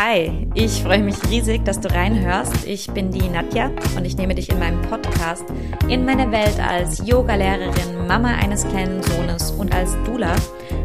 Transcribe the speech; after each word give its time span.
Hi, 0.00 0.48
ich 0.54 0.84
freue 0.84 1.02
mich 1.02 1.16
riesig, 1.28 1.64
dass 1.64 1.80
du 1.80 1.92
reinhörst. 1.92 2.64
Ich 2.64 2.88
bin 2.88 3.10
die 3.10 3.28
Nadja 3.28 3.72
und 3.96 4.04
ich 4.04 4.16
nehme 4.16 4.32
dich 4.36 4.48
in 4.48 4.60
meinem 4.60 4.80
Podcast 4.82 5.44
in 5.88 6.04
meine 6.04 6.30
Welt 6.30 6.60
als 6.60 7.04
Yogalehrerin, 7.04 8.06
Mama 8.06 8.28
eines 8.36 8.64
kleinen 8.68 9.02
Sohnes 9.02 9.50
und 9.50 9.74
als 9.74 9.96
Dula, 10.04 10.36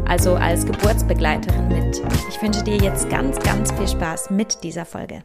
also 0.04 0.34
als 0.34 0.66
Geburtsbegleiterin 0.66 1.68
mit. 1.68 2.02
Ich 2.28 2.42
wünsche 2.42 2.64
dir 2.64 2.76
jetzt 2.76 3.08
ganz, 3.08 3.38
ganz 3.38 3.70
viel 3.70 3.86
Spaß 3.86 4.30
mit 4.30 4.64
dieser 4.64 4.84
Folge. 4.84 5.22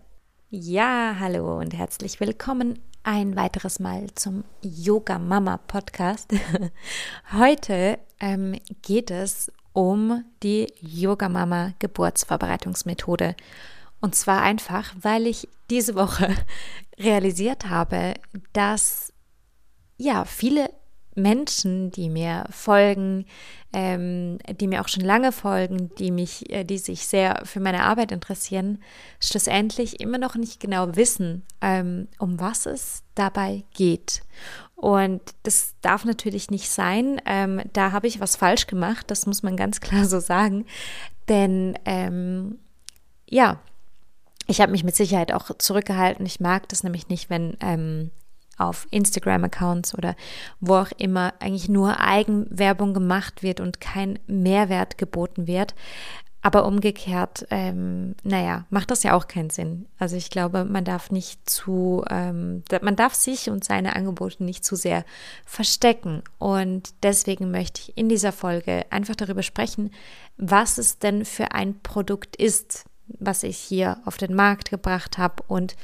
Ja, 0.51 1.15
hallo 1.19 1.57
und 1.57 1.73
herzlich 1.73 2.19
willkommen 2.19 2.77
ein 3.01 3.35
weiteres 3.35 3.79
Mal 3.79 4.05
zum 4.13 4.43
Yoga 4.61 5.17
Mama 5.17 5.57
Podcast. 5.65 6.31
Heute 7.35 7.97
ähm, 8.19 8.55
geht 8.83 9.09
es 9.09 9.51
um 9.73 10.25
die 10.43 10.71
Yoga 10.79 11.27
Mama 11.27 11.73
Geburtsvorbereitungsmethode. 11.79 13.35
Und 14.01 14.15
zwar 14.15 14.41
einfach, 14.41 14.93
weil 15.01 15.27
ich 15.27 15.47
diese 15.69 15.95
Woche 15.95 16.35
realisiert 16.99 17.65
habe, 17.69 18.13
dass 18.53 19.13
ja 19.97 20.25
viele 20.25 20.69
Menschen, 21.15 21.91
die 21.91 22.09
mir 22.09 22.45
folgen, 22.49 23.25
ähm, 23.73 24.39
die 24.59 24.67
mir 24.67 24.81
auch 24.81 24.87
schon 24.87 25.03
lange 25.03 25.31
folgen, 25.31 25.91
die 25.95 26.11
mich, 26.11 26.49
äh, 26.51 26.63
die 26.63 26.77
sich 26.77 27.05
sehr 27.05 27.41
für 27.43 27.59
meine 27.59 27.83
Arbeit 27.83 28.11
interessieren, 28.11 28.81
schlussendlich 29.19 29.99
immer 29.99 30.17
noch 30.17 30.35
nicht 30.35 30.59
genau 30.59 30.95
wissen, 30.95 31.43
ähm, 31.61 32.07
um 32.17 32.39
was 32.39 32.65
es 32.65 33.03
dabei 33.15 33.63
geht. 33.73 34.21
Und 34.75 35.21
das 35.43 35.75
darf 35.81 36.05
natürlich 36.05 36.49
nicht 36.49 36.69
sein. 36.69 37.21
Ähm, 37.25 37.61
da 37.73 37.91
habe 37.91 38.07
ich 38.07 38.21
was 38.21 38.37
falsch 38.37 38.65
gemacht, 38.65 39.11
das 39.11 39.25
muss 39.25 39.43
man 39.43 39.57
ganz 39.57 39.81
klar 39.81 40.05
so 40.05 40.19
sagen. 40.19 40.65
Denn 41.27 41.77
ähm, 41.85 42.59
ja, 43.29 43.59
ich 44.49 44.61
habe 44.61 44.71
mich 44.71 44.83
mit 44.83 44.95
Sicherheit 44.95 45.31
auch 45.31 45.51
zurückgehalten. 45.57 46.25
Ich 46.25 46.39
mag 46.39 46.67
das 46.69 46.83
nämlich 46.83 47.07
nicht, 47.07 47.29
wenn 47.29 47.55
ähm, 47.61 48.09
auf 48.57 48.87
Instagram-Accounts 48.89 49.95
oder 49.95 50.15
wo 50.59 50.75
auch 50.75 50.91
immer 50.97 51.33
eigentlich 51.39 51.69
nur 51.69 51.99
Eigenwerbung 51.99 52.93
gemacht 52.95 53.43
wird 53.43 53.59
und 53.59 53.79
kein 53.79 54.17
Mehrwert 54.27 54.97
geboten 54.97 55.45
wird. 55.45 55.75
Aber 56.41 56.65
umgekehrt, 56.65 57.45
ähm, 57.51 58.15
naja, 58.23 58.65
macht 58.69 58.91
das 58.91 59.03
ja 59.03 59.13
auch 59.13 59.27
keinen 59.27 59.49
Sinn. 59.49 59.87
Also 59.99 60.15
ich 60.15 60.29
glaube, 60.29 60.63
man 60.63 60.85
darf 60.85 61.11
nicht 61.11 61.49
zu, 61.49 62.03
ähm, 62.09 62.63
man 62.81 62.95
darf 62.95 63.13
sich 63.13 63.49
und 63.49 63.65
seine 63.65 63.95
Angebote 63.95 64.43
nicht 64.43 64.63
zu 64.63 64.75
sehr 64.77 65.03
verstecken. 65.45 66.23
Und 66.37 66.93
deswegen 67.03 67.51
möchte 67.51 67.81
ich 67.81 67.97
in 67.97 68.07
dieser 68.07 68.31
Folge 68.31 68.85
einfach 68.89 69.15
darüber 69.15 69.43
sprechen, 69.43 69.91
was 70.37 70.77
es 70.77 70.97
denn 70.97 71.25
für 71.25 71.51
ein 71.51 71.81
Produkt 71.81 72.37
ist, 72.37 72.85
was 73.19 73.43
ich 73.43 73.57
hier 73.57 73.97
auf 74.05 74.17
den 74.17 74.35
Markt 74.35 74.69
gebracht 74.69 75.17
habe 75.17 75.43
und 75.47 75.75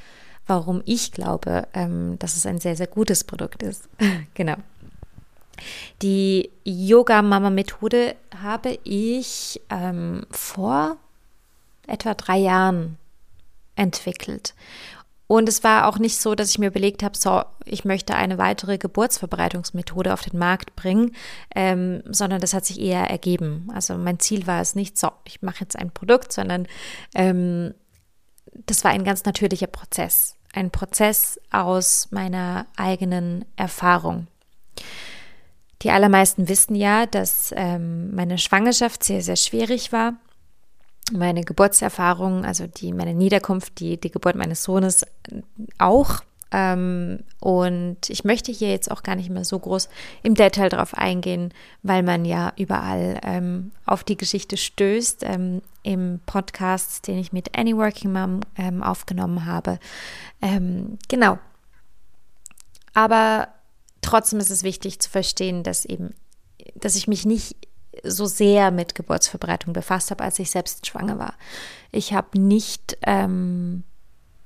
warum 0.48 0.82
ich 0.86 1.12
glaube, 1.12 1.68
ähm, 1.74 2.18
dass 2.20 2.38
es 2.38 2.46
ein 2.46 2.60
sehr, 2.60 2.76
sehr 2.76 2.88
gutes 2.88 3.24
Produkt 3.24 3.64
ist. 3.64 3.90
genau. 4.34 4.56
Die 6.02 6.50
Yoga-Mama-Methode 6.66 8.16
habe 8.42 8.78
ich 8.84 9.62
ähm, 9.70 10.26
vor 10.30 10.98
etwa 11.88 12.14
drei 12.14 12.38
Jahren 12.38 12.98
entwickelt. 13.76 14.54
Und 15.28 15.50
es 15.50 15.64
war 15.64 15.88
auch 15.88 15.98
nicht 15.98 16.20
so, 16.20 16.36
dass 16.36 16.52
ich 16.52 16.60
mir 16.60 16.68
überlegt 16.68 17.02
habe, 17.02 17.18
so, 17.18 17.44
ich 17.66 17.84
möchte 17.84 18.16
eine 18.16 18.38
weitere 18.38 18.78
Geburtsverbreitungsmethode 18.78 20.14
auf 20.14 20.22
den 20.22 20.38
Markt 20.38 20.76
bringen, 20.76 21.16
ähm, 21.56 22.04
sondern 22.06 22.42
das 22.42 22.54
hat 22.54 22.66
sich 22.66 22.80
eher 22.80 23.10
ergeben. 23.10 23.68
Also 23.74 23.98
mein 23.98 24.20
Ziel 24.20 24.46
war 24.46 24.62
es 24.62 24.76
nicht, 24.76 24.98
so, 24.98 25.12
ich 25.24 25.42
mache 25.42 25.62
jetzt 25.62 25.78
ein 25.78 25.92
Produkt, 25.92 26.32
sondern 26.32 26.68
ähm, 27.16 27.74
das 28.68 28.84
war 28.84 28.92
ein 28.92 29.04
ganz 29.04 29.26
natürlicher 29.26 29.68
Prozess. 29.68 30.36
Ein 30.54 30.70
Prozess 30.70 31.40
aus 31.52 32.08
meiner 32.12 32.68
eigenen 32.78 33.46
Erfahrung. 33.56 34.28
Die 35.82 35.92
allermeisten 35.92 36.48
wissen 36.48 36.76
ja, 36.76 37.06
dass 37.06 37.54
ähm, 37.56 38.16
meine 38.16 38.38
Schwangerschaft 38.38 39.04
sehr, 39.04 39.22
sehr 39.22 39.36
schwierig 39.36 39.92
war. 39.92 40.14
Meine 41.12 41.44
Geburtserfahrung, 41.44 42.46
also 42.46 42.66
die, 42.68 42.92
meine 42.92 43.14
Niederkunft, 43.14 43.80
die, 43.80 44.00
die 44.00 44.12
Geburt 44.12 44.36
meines 44.36 44.64
Sohnes 44.64 45.06
auch. 45.78 46.22
Ähm, 46.52 47.20
und 47.40 48.10
ich 48.10 48.24
möchte 48.24 48.52
hier 48.52 48.70
jetzt 48.70 48.90
auch 48.90 49.04
gar 49.04 49.16
nicht 49.16 49.30
mehr 49.30 49.44
so 49.44 49.60
groß 49.60 49.90
im 50.24 50.36
Detail 50.36 50.70
drauf 50.70 50.94
eingehen, 50.96 51.54
weil 51.84 52.02
man 52.02 52.24
ja 52.24 52.54
überall 52.56 53.20
ähm, 53.24 53.72
auf 53.86 54.04
die 54.04 54.18
Geschichte 54.18 54.58
stößt. 54.58 55.24
Ähm, 55.24 55.62
Im 55.84 56.22
Podcast, 56.26 57.08
den 57.08 57.18
ich 57.18 57.34
mit 57.34 57.58
Any 57.58 57.76
Working 57.76 58.14
Mom 58.14 58.42
ähm, 58.58 58.82
aufgenommen 58.82 59.46
habe. 59.46 59.80
Ähm, 60.42 60.98
genau. 61.08 61.38
Aber 62.94 63.50
trotzdem 64.02 64.40
ist 64.40 64.50
es 64.50 64.64
wichtig 64.64 65.00
zu 65.00 65.10
verstehen, 65.10 65.62
dass 65.62 65.86
eben, 65.86 66.14
dass 66.76 66.96
ich 66.96 67.08
mich 67.08 67.26
nicht 67.26 67.58
so 68.04 68.26
sehr 68.26 68.72
mit 68.72 68.96
Geburtsverbreitung 68.96 69.74
befasst 69.74 70.12
habe, 70.12 70.24
als 70.24 70.40
ich 70.40 70.52
selbst 70.52 70.86
schwanger 70.86 71.20
war. 71.20 71.34
Ich 71.92 72.14
habe 72.14 72.40
nicht 72.40 72.98
ähm, 73.04 73.84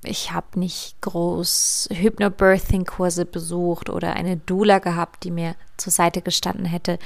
ich 0.02 0.32
habe 0.32 0.58
nicht 0.58 1.00
groß 1.02 1.90
Hypnobirthing-Kurse 1.92 3.26
besucht 3.26 3.90
oder 3.90 4.14
eine 4.14 4.38
Doula 4.38 4.78
gehabt, 4.78 5.24
die 5.24 5.30
mir 5.30 5.56
zur 5.76 5.92
Seite 5.92 6.22
gestanden 6.22 6.64
hätte. 6.64 6.98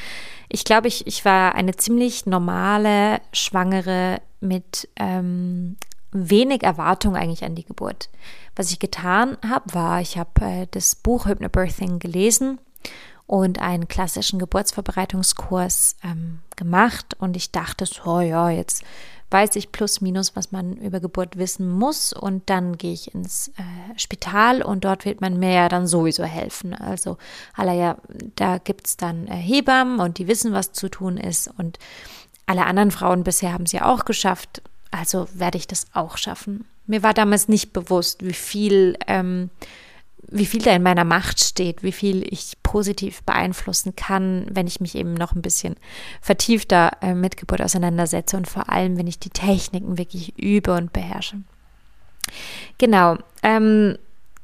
Ich 0.49 0.65
glaube, 0.65 0.87
ich, 0.87 1.07
ich 1.09 1.25
war 1.25 1.57
eine 1.57 1.75
ziemlich 1.75 2.25
normale 2.27 3.21
Schwangere 3.33 4.21
mit 4.41 4.89
ähm, 4.95 5.77
wenig 6.13 6.63
Erwartung 6.63 7.17
eigentlich 7.17 7.45
an 7.45 7.57
die 7.57 7.65
Geburt. 7.65 8.11
Was 8.55 8.71
ich 8.71 8.79
getan 8.79 9.39
habe, 9.49 9.75
war, 9.75 10.01
ich 10.01 10.17
habe 10.17 10.45
äh, 10.45 10.67
das 10.71 10.95
Buch 10.95 11.27
Hypnobirthing 11.27 11.99
gelesen 11.99 12.61
und 13.27 13.61
einen 13.61 13.89
klassischen 13.89 14.39
Geburtsvorbereitungskurs 14.39 15.97
ähm, 16.05 16.41
gemacht 16.57 17.17
und 17.19 17.37
ich 17.37 17.51
dachte 17.51 17.87
so, 17.87 18.21
ja, 18.21 18.51
jetzt 18.51 18.85
weiß 19.35 19.57
ich 19.57 19.73
plus 19.73 20.01
minus, 20.01 20.37
was 20.37 20.53
man 20.53 20.75
über 20.75 21.01
Geburt 21.01 21.37
wissen 21.37 21.69
muss. 21.69 22.13
Und 22.13 22.49
dann 22.51 22.79
gehe 22.79 22.93
ich 22.93 23.15
ins 23.15 23.49
äh, 23.49 23.99
Spital 23.99 24.63
und 24.63 24.85
dort 24.85 25.05
wird 25.05 25.21
man 25.21 25.41
mir 25.41 25.53
ja 25.53 25.69
dann 25.69 25.89
sowieso 25.89 26.23
helfen. 26.23 26.73
Also, 26.73 27.19
ja, 27.59 27.97
da 28.37 28.59
gibt 28.59 28.87
es 28.87 28.97
dann 28.97 29.27
äh, 29.27 29.35
Hebammen 29.35 29.99
und 29.99 30.19
die 30.19 30.29
wissen, 30.29 30.53
was 30.53 30.73
zu 30.73 30.89
tun 30.89 31.17
ist. 31.17 31.51
Und 31.59 31.81
alle 32.47 32.65
anderen 32.65 32.93
Frauen 32.93 33.25
bisher 33.25 33.53
haben 33.53 33.65
es 33.65 33.73
ja 33.73 33.87
auch 33.87 34.05
geschafft. 34.05 34.63
Also 34.93 35.27
werde 35.35 35.59
ich 35.59 35.67
das 35.67 35.87
auch 35.95 36.17
schaffen. 36.17 36.67
Mir 36.87 37.03
war 37.03 37.13
damals 37.13 37.49
nicht 37.49 37.73
bewusst, 37.73 38.25
wie 38.25 38.35
viel 38.35 38.97
ähm, 39.09 39.51
wie 40.31 40.47
viel 40.47 40.63
da 40.63 40.73
in 40.73 40.83
meiner 40.83 41.05
Macht 41.05 41.41
steht, 41.41 41.83
wie 41.83 41.93
viel 41.93 42.27
ich 42.33 42.55
positiv 42.63 43.23
beeinflussen 43.23 43.97
kann, 43.97 44.47
wenn 44.51 44.67
ich 44.67 44.81
mich 44.81 44.95
eben 44.95 45.15
noch 45.15 45.35
ein 45.35 45.43
bisschen 45.43 45.77
vertiefter 46.21 46.93
äh, 47.01 47.15
mit 47.15 47.37
Geburt 47.37 47.63
auseinandersetze 47.63 48.37
und 48.37 48.49
vor 48.49 48.71
allem, 48.71 48.97
wenn 48.99 49.07
ich 49.07 49.19
die 49.19 49.31
Techniken 49.31 49.99
wirklich 49.99 50.39
übe 50.39 50.75
und 50.75 50.93
beherrsche. 50.93 51.39
Genau. 52.79 53.19
Ähm, 53.43 53.97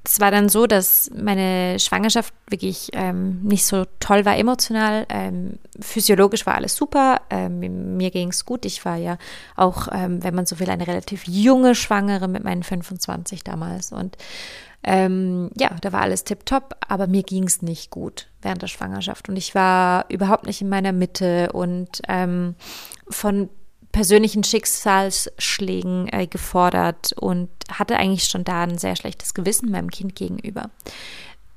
es 0.02 0.18
war 0.18 0.30
dann 0.30 0.48
so, 0.48 0.66
dass 0.66 1.10
meine 1.14 1.78
Schwangerschaft 1.78 2.32
wirklich 2.48 2.88
ähm, 2.94 3.42
nicht 3.42 3.66
so 3.66 3.84
toll 4.00 4.24
war 4.24 4.36
emotional. 4.36 5.04
Ähm, 5.10 5.58
physiologisch 5.78 6.46
war 6.46 6.54
alles 6.54 6.74
super. 6.74 7.20
Ähm, 7.28 7.96
mir 7.96 8.10
ging 8.10 8.30
es 8.30 8.46
gut. 8.46 8.64
Ich 8.64 8.84
war 8.86 8.96
ja 8.96 9.18
auch, 9.56 9.88
ähm, 9.92 10.22
wenn 10.24 10.34
man 10.34 10.46
so 10.46 10.58
will, 10.58 10.70
eine 10.70 10.86
relativ 10.86 11.24
junge 11.26 11.74
Schwangere 11.74 12.28
mit 12.28 12.44
meinen 12.44 12.62
25 12.62 13.44
damals. 13.44 13.92
Und 13.92 14.16
ähm, 14.82 15.50
ja, 15.58 15.76
da 15.80 15.92
war 15.92 16.00
alles 16.00 16.24
tipptopp, 16.24 16.76
aber 16.88 17.06
mir 17.06 17.22
ging 17.22 17.44
es 17.44 17.62
nicht 17.62 17.90
gut 17.90 18.28
während 18.40 18.62
der 18.62 18.68
Schwangerschaft 18.68 19.28
und 19.28 19.36
ich 19.36 19.54
war 19.54 20.06
überhaupt 20.08 20.46
nicht 20.46 20.62
in 20.62 20.68
meiner 20.68 20.92
Mitte 20.92 21.52
und 21.52 22.00
ähm, 22.08 22.54
von 23.08 23.50
persönlichen 23.92 24.44
Schicksalsschlägen 24.44 26.08
äh, 26.12 26.26
gefordert 26.26 27.12
und 27.14 27.50
hatte 27.70 27.96
eigentlich 27.96 28.24
schon 28.24 28.44
da 28.44 28.62
ein 28.62 28.78
sehr 28.78 28.96
schlechtes 28.96 29.34
Gewissen 29.34 29.70
meinem 29.70 29.90
Kind 29.90 30.14
gegenüber. 30.14 30.70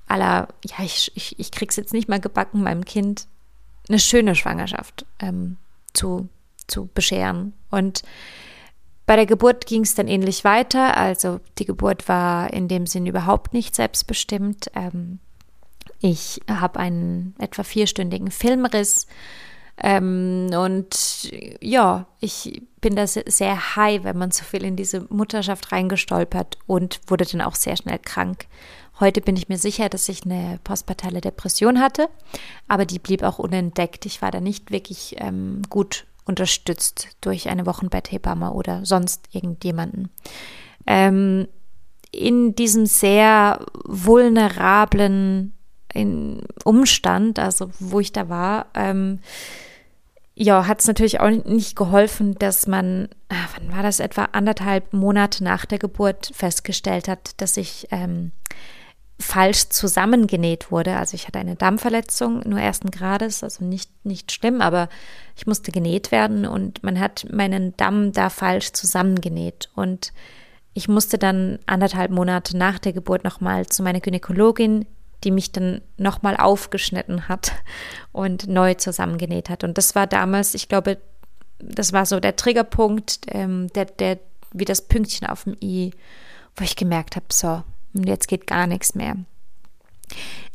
Aller, 0.08 0.48
ja, 0.66 0.84
ich, 0.84 1.12
ich, 1.16 1.40
ich 1.40 1.52
krieg's 1.52 1.76
jetzt 1.76 1.94
nicht 1.94 2.10
mal 2.10 2.20
gebacken, 2.20 2.64
meinem 2.64 2.86
Kind 2.86 3.28
eine 3.88 4.00
schöne 4.00 4.36
Schwangerschaft 4.36 5.06
ähm, 5.20 5.58
zu, 5.94 6.28
zu 6.68 6.90
bescheren. 6.94 7.54
Und 7.70 8.04
bei 9.06 9.16
der 9.16 9.26
Geburt 9.26 9.66
ging 9.66 9.82
es 9.82 9.96
dann 9.96 10.08
ähnlich 10.08 10.44
weiter. 10.44 10.96
Also 10.98 11.40
die 11.58 11.66
Geburt 11.66 12.08
war 12.08 12.54
in 12.54 12.68
dem 12.68 12.86
Sinn 12.88 13.06
überhaupt 13.06 13.54
nicht 13.54 13.76
selbstbestimmt. 13.76 14.72
Ähm, 14.76 15.20
ich 16.00 16.42
habe 16.50 16.80
einen 16.80 17.36
etwa 17.40 17.64
vierstündigen 17.64 18.32
Filmriss. 18.32 19.08
Ähm, 19.78 20.50
und 20.54 21.32
ja, 21.62 22.06
ich 22.20 22.62
bin 22.80 22.96
da 22.96 23.08
sehr 23.08 23.76
high, 23.76 24.04
wenn 24.04 24.18
man 24.18 24.32
so 24.32 24.44
viel 24.44 24.64
in 24.64 24.76
diese 24.76 25.08
Mutterschaft 25.10 25.72
reingestolpert 25.72 26.58
und 26.68 27.00
wurde 27.08 27.26
dann 27.26 27.42
auch 27.42 27.56
sehr 27.56 27.76
schnell 27.76 28.00
krank. 28.00 28.46
Heute 29.00 29.22
bin 29.22 29.36
ich 29.36 29.50
mir 29.50 29.58
sicher, 29.58 29.90
dass 29.90 30.08
ich 30.10 30.24
eine 30.24 30.60
postpartale 30.64 31.20
Depression 31.20 31.80
hatte, 31.80 32.08
aber 32.68 32.86
die 32.86 33.00
blieb 33.00 33.24
auch 33.24 33.40
unentdeckt. 33.40 34.06
Ich 34.06 34.22
war 34.22 34.30
da 34.30 34.40
nicht 34.40 34.70
wirklich 34.72 35.16
ähm, 35.18 35.64
gut 35.70 36.06
unterstützt 36.26 37.10
durch 37.22 37.50
eine 37.50 37.66
Wochenbetthebamme 37.66 38.52
oder 38.52 38.86
sonst 38.86 39.28
irgendjemanden. 39.32 40.10
Ähm, 40.88 41.48
in 42.12 42.56
diesem 42.56 42.86
sehr 42.86 43.66
vulnerablen 43.86 45.54
Umstand, 46.64 47.40
also 47.40 47.70
wo 47.80 48.00
ich 48.00 48.12
da 48.12 48.30
war, 48.30 48.68
ähm, 48.74 49.20
ja, 50.36 50.66
hat 50.66 50.80
es 50.80 50.88
natürlich 50.88 51.20
auch 51.20 51.30
nicht 51.30 51.76
geholfen, 51.76 52.36
dass 52.36 52.66
man, 52.66 53.10
ah, 53.30 53.48
wann 53.56 53.72
war 53.72 53.84
das, 53.84 54.00
etwa 54.00 54.26
anderthalb 54.32 54.92
Monate 54.94 55.44
nach 55.44 55.66
der 55.66 55.78
Geburt 55.78 56.32
festgestellt 56.34 57.08
hat, 57.08 57.40
dass 57.42 57.58
ich 57.58 57.88
ähm, 57.92 58.32
falsch 59.20 59.70
zusammengenäht 59.70 60.72
wurde. 60.72 60.98
Also 60.98 61.16
ich 61.16 61.28
hatte 61.28 61.40
eine 61.40 61.56
Dammverletzung, 61.56 62.42
nur 62.48 62.60
ersten 62.60 62.92
Grades, 62.92 63.44
also 63.44 63.64
nicht, 63.64 63.90
nicht 64.06 64.32
schlimm, 64.32 64.62
aber 64.62 64.90
ich 65.36 65.48
musste 65.48 65.72
genäht 65.72 66.12
werden 66.12 66.46
und 66.46 66.84
man 66.84 67.00
hat 67.00 67.26
meinen 67.32 67.76
Damm 67.78 68.12
da 68.12 68.30
falsch 68.30 68.74
zusammengenäht. 68.74 69.70
Und 69.76 70.14
ich 70.74 70.88
musste 70.88 71.18
dann 71.18 71.60
anderthalb 71.66 72.12
Monate 72.12 72.58
nach 72.58 72.80
der 72.80 72.94
Geburt 72.94 73.24
nochmal 73.24 73.68
zu 73.68 73.84
meiner 73.84 74.00
Gynäkologin, 74.00 74.86
die 75.24 75.32
mich 75.32 75.52
dann 75.52 75.82
nochmal 75.98 76.36
aufgeschnitten 76.36 77.30
hat 77.30 77.54
und 78.12 78.48
neu 78.48 78.74
zusammengenäht 78.74 79.50
hat. 79.50 79.64
Und 79.64 79.78
das 79.78 79.96
war 79.96 80.08
damals, 80.08 80.54
ich 80.54 80.68
glaube, 80.68 80.98
das 81.60 81.94
war 81.94 82.06
so 82.06 82.20
der 82.20 82.36
Triggerpunkt, 82.36 83.20
ähm, 83.30 83.68
der, 83.74 83.86
der, 83.86 84.20
wie 84.52 84.66
das 84.66 84.82
Pünktchen 84.82 85.28
auf 85.28 85.46
dem 85.46 85.56
i, 85.62 85.92
wo 86.56 86.64
ich 86.64 86.76
gemerkt 86.76 87.16
habe, 87.16 87.26
so, 87.32 87.64
und 87.94 88.08
jetzt 88.08 88.28
geht 88.28 88.48
gar 88.48 88.68
nichts 88.68 88.96
mehr. 88.96 89.16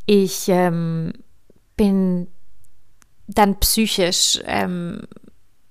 Ich 0.06 0.48
ähm, 0.48 1.12
bin 1.76 2.28
dann 3.26 3.60
psychisch, 3.60 4.40
ähm, 4.44 5.02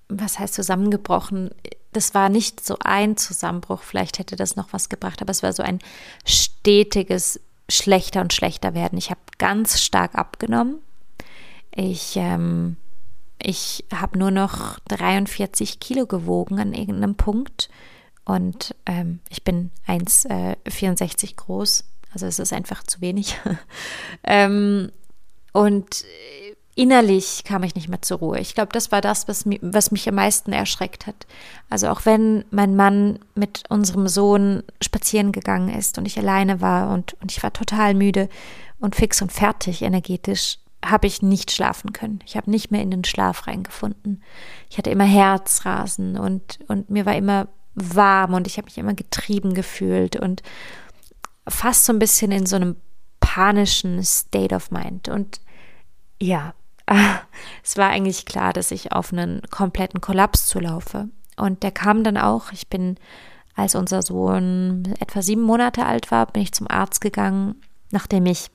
was 0.10 0.40
heißt 0.40 0.54
zusammengebrochen? 0.54 1.52
Das 1.92 2.14
war 2.14 2.30
nicht 2.30 2.64
so 2.66 2.78
ein 2.84 3.18
Zusammenbruch, 3.18 3.82
vielleicht 3.82 4.20
hätte 4.20 4.36
das 4.36 4.56
noch 4.56 4.72
was 4.72 4.90
gebracht, 4.90 5.22
aber 5.22 5.32
es 5.32 5.44
war 5.44 5.54
so 5.54 5.64
ein 5.64 5.80
stetiges 6.26 7.40
schlechter 7.70 8.22
und 8.22 8.34
schlechter 8.34 8.74
werden. 8.74 8.98
Ich 8.98 9.10
habe 9.10 9.20
ganz 9.38 9.82
stark 9.82 10.16
abgenommen. 10.16 10.80
Ich, 11.76 12.16
ähm, 12.16 12.78
ich 13.42 13.86
habe 13.94 14.18
nur 14.18 14.32
noch 14.32 14.80
43 14.88 15.80
Kilo 15.80 16.06
gewogen 16.06 16.60
an 16.60 16.74
irgendeinem 16.74 17.16
Punkt 17.16 17.70
und 18.28 18.76
ähm, 18.86 19.22
ich 19.30 19.46
bin 19.46 19.72
1,64 19.88 21.24
äh, 21.24 21.34
groß. 21.34 21.86
Also 22.14 22.26
es 22.26 22.40
ist 22.40 22.52
einfach 22.52 22.84
zu 22.84 23.00
wenig. 23.00 23.40
ähm, 24.26 24.92
und 25.54 26.04
innerlich 26.76 27.46
kam 27.46 27.64
ich 27.64 27.74
nicht 27.74 27.88
mehr 27.88 28.02
zur 28.02 28.18
Ruhe. 28.20 28.40
Ich 28.40 28.54
glaube, 28.54 28.74
das 28.74 28.92
war 28.92 29.00
das, 29.00 29.30
was, 29.30 29.46
mi 29.46 29.60
was 29.62 29.92
mich 29.92 30.10
am 30.10 30.16
meisten 30.16 30.52
erschreckt 30.52 31.08
hat. 31.08 31.26
Also 31.70 31.88
auch 31.88 32.06
wenn 32.06 32.44
mein 32.52 32.76
Mann 32.76 33.20
mit 33.34 33.64
unserem 33.70 34.10
Sohn 34.10 34.62
spazieren 34.82 35.32
gegangen 35.32 35.70
ist 35.70 35.98
und 35.98 36.06
ich 36.06 36.20
alleine 36.20 36.60
war 36.60 36.94
und, 36.94 37.16
und 37.22 37.32
ich 37.32 37.42
war 37.44 37.54
total 37.54 37.94
müde 37.94 38.28
und 38.80 38.98
fix 38.98 39.22
und 39.22 39.32
fertig 39.32 39.84
energetisch, 39.84 40.58
habe 40.86 41.08
ich 41.08 41.22
nicht 41.22 41.52
schlafen 41.52 41.94
können. 41.94 42.20
Ich 42.26 42.36
habe 42.36 42.52
nicht 42.52 42.72
mehr 42.72 42.82
in 42.82 42.92
den 42.92 43.06
Schlaf 43.06 43.48
reingefunden. 43.48 44.22
Ich 44.70 44.78
hatte 44.78 44.90
immer 44.90 45.06
Herzrasen 45.06 46.18
und, 46.18 46.60
und 46.68 46.90
mir 46.90 47.06
war 47.06 47.16
immer 47.16 47.48
warm 47.78 48.34
und 48.34 48.48
ich 48.48 48.58
habe 48.58 48.66
mich 48.66 48.78
immer 48.78 48.96
getrieben 48.96 49.54
gefühlt 49.54 50.16
und 50.16 50.42
fast 51.48 51.86
so 51.86 51.94
ein 51.94 52.00
bisschen 52.00 52.32
in 52.32 52.46
so 52.46 52.56
einem 52.56 52.76
panischen 53.20 54.04
State 54.04 54.54
of 54.54 54.72
Mind. 54.72 55.10
Und 55.10 55.40
ja, 56.20 56.54
es 57.64 57.78
war 57.78 57.90
eigentlich 57.90 58.26
klar, 58.26 58.52
dass 58.52 58.72
ich 58.72 58.92
auf 58.92 59.14
einen 59.14 59.42
kompletten 59.52 60.02
Kollaps 60.02 60.48
zulaufe. 60.48 61.08
Und 61.38 61.62
der 61.62 61.72
kam 61.72 62.04
dann 62.04 62.18
auch. 62.18 62.52
Ich 62.52 62.68
bin, 62.68 62.98
als 63.56 63.76
unser 63.76 64.02
Sohn 64.02 64.96
etwa 65.00 65.22
sieben 65.22 65.44
Monate 65.44 65.86
alt 65.86 66.10
war, 66.10 66.26
bin 66.26 66.42
ich 66.42 66.52
zum 66.52 66.68
Arzt 66.68 67.00
gegangen, 67.00 67.62
nachdem 67.92 68.26
ich 68.26 68.50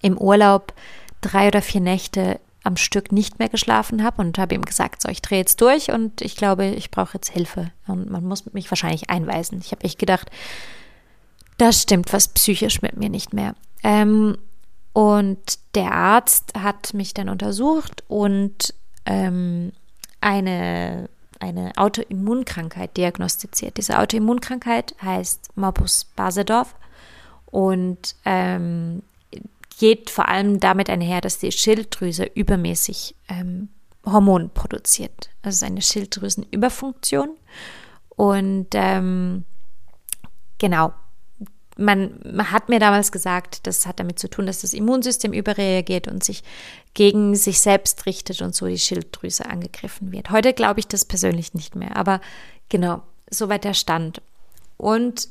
im 0.00 0.16
Urlaub 0.16 0.72
drei 1.20 1.48
oder 1.48 1.60
vier 1.60 1.82
Nächte 1.82 2.40
am 2.68 2.76
Stück 2.76 3.12
nicht 3.12 3.38
mehr 3.38 3.48
geschlafen 3.48 4.04
habe 4.04 4.20
und 4.20 4.38
habe 4.38 4.54
ihm 4.54 4.62
gesagt, 4.62 5.00
so, 5.00 5.08
ich 5.08 5.22
drehe 5.22 5.38
jetzt 5.38 5.62
durch 5.62 5.90
und 5.90 6.20
ich 6.20 6.36
glaube, 6.36 6.66
ich 6.66 6.90
brauche 6.90 7.14
jetzt 7.14 7.30
Hilfe. 7.30 7.72
Und 7.86 8.10
man 8.10 8.24
muss 8.24 8.52
mich 8.52 8.70
wahrscheinlich 8.70 9.08
einweisen. 9.08 9.58
Ich 9.64 9.72
habe 9.72 9.84
echt 9.84 9.98
gedacht, 9.98 10.30
das 11.56 11.82
stimmt 11.82 12.12
was 12.12 12.28
psychisch 12.28 12.82
mit 12.82 12.98
mir 12.98 13.08
nicht 13.08 13.32
mehr. 13.32 13.54
Ähm, 13.82 14.36
und 14.92 15.58
der 15.74 15.92
Arzt 15.92 16.52
hat 16.58 16.92
mich 16.92 17.14
dann 17.14 17.30
untersucht 17.30 18.04
und 18.06 18.74
ähm, 19.06 19.72
eine, 20.20 21.08
eine 21.40 21.72
Autoimmunkrankheit 21.76 22.98
diagnostiziert. 22.98 23.78
Diese 23.78 23.98
Autoimmunkrankheit 23.98 24.94
heißt 25.02 25.56
Morbus 25.56 26.04
Basedorf 26.16 26.74
und 27.46 28.14
ähm, 28.26 29.02
geht 29.78 30.10
vor 30.10 30.28
allem 30.28 30.60
damit 30.60 30.90
einher, 30.90 31.20
dass 31.20 31.38
die 31.38 31.52
Schilddrüse 31.52 32.24
übermäßig 32.24 33.14
ähm, 33.28 33.68
Hormon 34.04 34.50
produziert. 34.50 35.30
Ist 35.44 35.62
eine 35.62 35.82
Schilddrüsenüberfunktion. 35.82 37.30
Und 38.10 38.68
ähm, 38.74 39.44
genau, 40.58 40.92
man, 41.76 42.18
man 42.24 42.50
hat 42.50 42.68
mir 42.68 42.80
damals 42.80 43.12
gesagt, 43.12 43.66
das 43.66 43.86
hat 43.86 44.00
damit 44.00 44.18
zu 44.18 44.28
tun, 44.28 44.46
dass 44.46 44.62
das 44.62 44.74
Immunsystem 44.74 45.32
überreagiert 45.32 46.08
und 46.08 46.24
sich 46.24 46.42
gegen 46.94 47.36
sich 47.36 47.60
selbst 47.60 48.04
richtet 48.06 48.42
und 48.42 48.54
so 48.54 48.66
die 48.66 48.78
Schilddrüse 48.78 49.46
angegriffen 49.46 50.10
wird. 50.10 50.30
Heute 50.30 50.52
glaube 50.52 50.80
ich 50.80 50.88
das 50.88 51.04
persönlich 51.04 51.54
nicht 51.54 51.76
mehr, 51.76 51.96
aber 51.96 52.20
genau, 52.68 53.02
soweit 53.30 53.62
der 53.62 53.74
Stand. 53.74 54.20
Und 54.76 55.28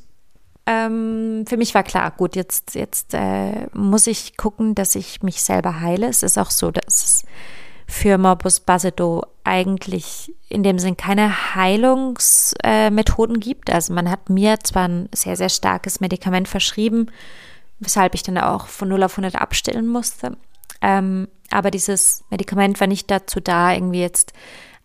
ähm, 0.67 1.45
für 1.47 1.55
mich 1.55 1.73
war 1.73 1.83
klar, 1.83 2.11
gut, 2.11 2.35
jetzt, 2.35 2.75
jetzt 2.75 3.13
äh, 3.13 3.67
muss 3.73 4.05
ich 4.05 4.35
gucken, 4.35 4.75
dass 4.75 4.95
ich 4.95 5.23
mich 5.23 5.41
selber 5.41 5.79
heile. 5.79 6.07
Es 6.07 6.23
ist 6.23 6.37
auch 6.37 6.51
so, 6.51 6.71
dass 6.71 7.03
es 7.03 7.23
für 7.87 8.17
Morbus 8.17 8.59
Basedow 8.59 9.23
eigentlich 9.45 10.35
in 10.49 10.63
dem 10.63 10.77
Sinn 10.77 10.97
keine 10.97 11.55
Heilungsmethoden 11.55 13.37
äh, 13.37 13.39
gibt. 13.39 13.71
Also 13.71 13.93
man 13.93 14.09
hat 14.11 14.29
mir 14.29 14.59
zwar 14.59 14.89
ein 14.89 15.07
sehr, 15.15 15.37
sehr 15.37 15.47
starkes 15.47 16.01
Medikament 16.01 16.49
verschrieben, 16.49 17.11
weshalb 17.79 18.13
ich 18.13 18.23
dann 18.23 18.37
auch 18.37 18.67
von 18.67 18.89
0 18.89 19.03
auf 19.03 19.13
100 19.13 19.41
abstellen 19.41 19.87
musste. 19.87 20.35
Ähm, 20.81 21.29
aber 21.49 21.71
dieses 21.71 22.25
Medikament 22.29 22.81
war 22.81 22.87
nicht 22.87 23.09
dazu 23.09 23.39
da, 23.39 23.71
irgendwie 23.71 24.01
jetzt 24.01 24.33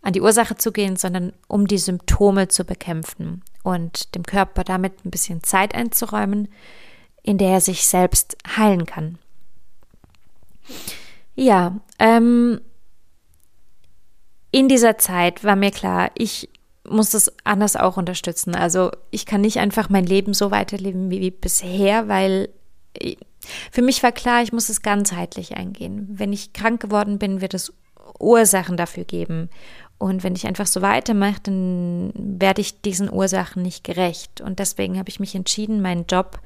an 0.00 0.12
die 0.12 0.20
Ursache 0.20 0.56
zu 0.56 0.70
gehen, 0.70 0.94
sondern 0.94 1.32
um 1.49 1.67
die 1.67 1.78
Symptome 1.78 2.46
zu 2.46 2.64
bekämpfen 2.64 3.43
und 3.62 4.14
dem 4.14 4.25
Körper 4.25 4.64
damit 4.64 5.05
ein 5.05 5.11
bisschen 5.11 5.43
Zeit 5.43 5.75
einzuräumen, 5.75 6.49
in 7.23 7.38
der 7.38 7.50
er 7.50 7.61
sich 7.61 7.87
selbst 7.87 8.37
heilen 8.57 8.87
kann. 8.87 9.19
Ja, 11.35 11.81
ähm, 11.99 12.61
in 14.50 14.69
dieser 14.69 14.99
Zeit 14.99 15.45
war 15.45 15.57
mir 15.57 15.71
klar, 15.71 16.11
ich 16.14 16.50
muss 16.88 17.11
das 17.11 17.33
anders 17.45 17.76
auch 17.76 17.97
unterstützen. 17.97 18.54
Also 18.54 18.90
ich 19.11 19.25
kann 19.25 19.40
nicht 19.40 19.59
einfach 19.59 19.88
mein 19.88 20.04
Leben 20.04 20.35
so 20.35 20.50
weiterleben 20.50 21.11
wie, 21.11 21.21
wie 21.21 21.31
bisher, 21.31 22.09
weil 22.09 22.49
für 23.71 23.83
mich 23.83 24.02
war 24.02 24.12
klar, 24.12 24.42
ich 24.42 24.52
muss 24.52 24.69
es 24.69 24.83
ganzheitlich 24.83 25.57
eingehen. 25.57 26.07
Wenn 26.11 26.33
ich 26.33 26.52
krank 26.52 26.81
geworden 26.81 27.19
bin, 27.19 27.40
wird 27.40 27.54
es 27.54 27.73
Ursachen 28.19 28.76
dafür 28.76 29.04
geben. 29.04 29.49
Und 30.02 30.25
wenn 30.25 30.35
ich 30.35 30.49
einfach 30.49 30.66
so 30.66 30.82
weitermache, 30.82 31.38
dann 31.44 32.12
werde 32.16 32.61
ich 32.61 32.80
diesen 32.80 33.09
Ursachen 33.09 33.62
nicht 33.62 33.85
gerecht. 33.85 34.40
Und 34.40 34.59
deswegen 34.59 34.99
habe 34.99 35.09
ich 35.09 35.21
mich 35.21 35.37
entschieden, 35.37 35.80
meinen 35.80 36.06
Job, 36.06 36.40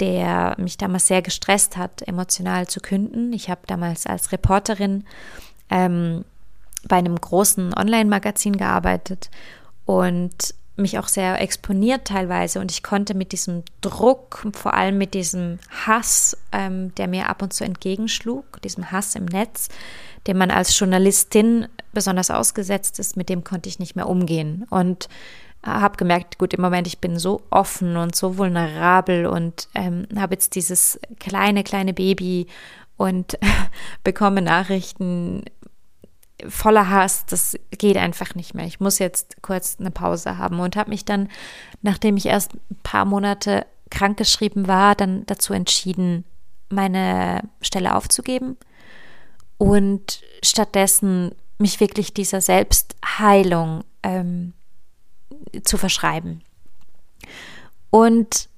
der 0.00 0.54
mich 0.56 0.78
damals 0.78 1.06
sehr 1.06 1.20
gestresst 1.20 1.76
hat, 1.76 2.00
emotional 2.08 2.68
zu 2.68 2.80
künden. 2.80 3.34
Ich 3.34 3.50
habe 3.50 3.60
damals 3.66 4.06
als 4.06 4.32
Reporterin 4.32 5.04
ähm, 5.68 6.24
bei 6.88 6.96
einem 6.96 7.16
großen 7.16 7.74
Online-Magazin 7.74 8.56
gearbeitet 8.56 9.28
und 9.84 10.54
mich 10.80 10.98
auch 10.98 11.08
sehr 11.08 11.40
exponiert 11.40 12.06
teilweise 12.06 12.60
und 12.60 12.70
ich 12.70 12.82
konnte 12.82 13.14
mit 13.14 13.32
diesem 13.32 13.62
Druck, 13.80 14.46
vor 14.52 14.74
allem 14.74 14.98
mit 14.98 15.14
diesem 15.14 15.58
Hass, 15.86 16.36
ähm, 16.52 16.94
der 16.96 17.08
mir 17.08 17.28
ab 17.28 17.42
und 17.42 17.52
zu 17.52 17.64
entgegenschlug, 17.64 18.60
diesem 18.62 18.90
Hass 18.90 19.14
im 19.14 19.26
Netz, 19.26 19.68
dem 20.26 20.38
man 20.38 20.50
als 20.50 20.78
Journalistin 20.78 21.66
besonders 21.92 22.30
ausgesetzt 22.30 22.98
ist, 22.98 23.16
mit 23.16 23.28
dem 23.28 23.44
konnte 23.44 23.68
ich 23.68 23.78
nicht 23.78 23.96
mehr 23.96 24.08
umgehen 24.08 24.66
und 24.70 25.08
habe 25.62 25.96
gemerkt, 25.96 26.38
gut, 26.38 26.54
im 26.54 26.62
Moment, 26.62 26.86
ich 26.86 27.00
bin 27.00 27.18
so 27.18 27.42
offen 27.50 27.96
und 27.96 28.16
so 28.16 28.38
vulnerabel 28.38 29.26
und 29.26 29.68
ähm, 29.74 30.06
habe 30.16 30.34
jetzt 30.34 30.54
dieses 30.54 30.98
kleine, 31.18 31.64
kleine 31.64 31.92
Baby 31.92 32.46
und 32.96 33.38
bekomme 34.04 34.42
Nachrichten 34.42 35.44
voller 36.48 36.88
Hass, 36.90 37.26
das 37.26 37.56
geht 37.70 37.96
einfach 37.96 38.34
nicht 38.34 38.54
mehr. 38.54 38.66
Ich 38.66 38.80
muss 38.80 38.98
jetzt 38.98 39.42
kurz 39.42 39.76
eine 39.78 39.90
Pause 39.90 40.38
haben 40.38 40.60
und 40.60 40.76
habe 40.76 40.90
mich 40.90 41.04
dann, 41.04 41.28
nachdem 41.82 42.16
ich 42.16 42.26
erst 42.26 42.54
ein 42.54 42.78
paar 42.82 43.04
Monate 43.04 43.66
krankgeschrieben 43.90 44.68
war, 44.68 44.94
dann 44.94 45.26
dazu 45.26 45.52
entschieden, 45.52 46.24
meine 46.68 47.42
Stelle 47.60 47.94
aufzugeben 47.94 48.56
und 49.58 50.22
stattdessen 50.42 51.34
mich 51.58 51.80
wirklich 51.80 52.14
dieser 52.14 52.40
Selbstheilung 52.40 53.84
ähm, 54.02 54.54
zu 55.62 55.76
verschreiben. 55.76 56.42
Und 57.90 58.48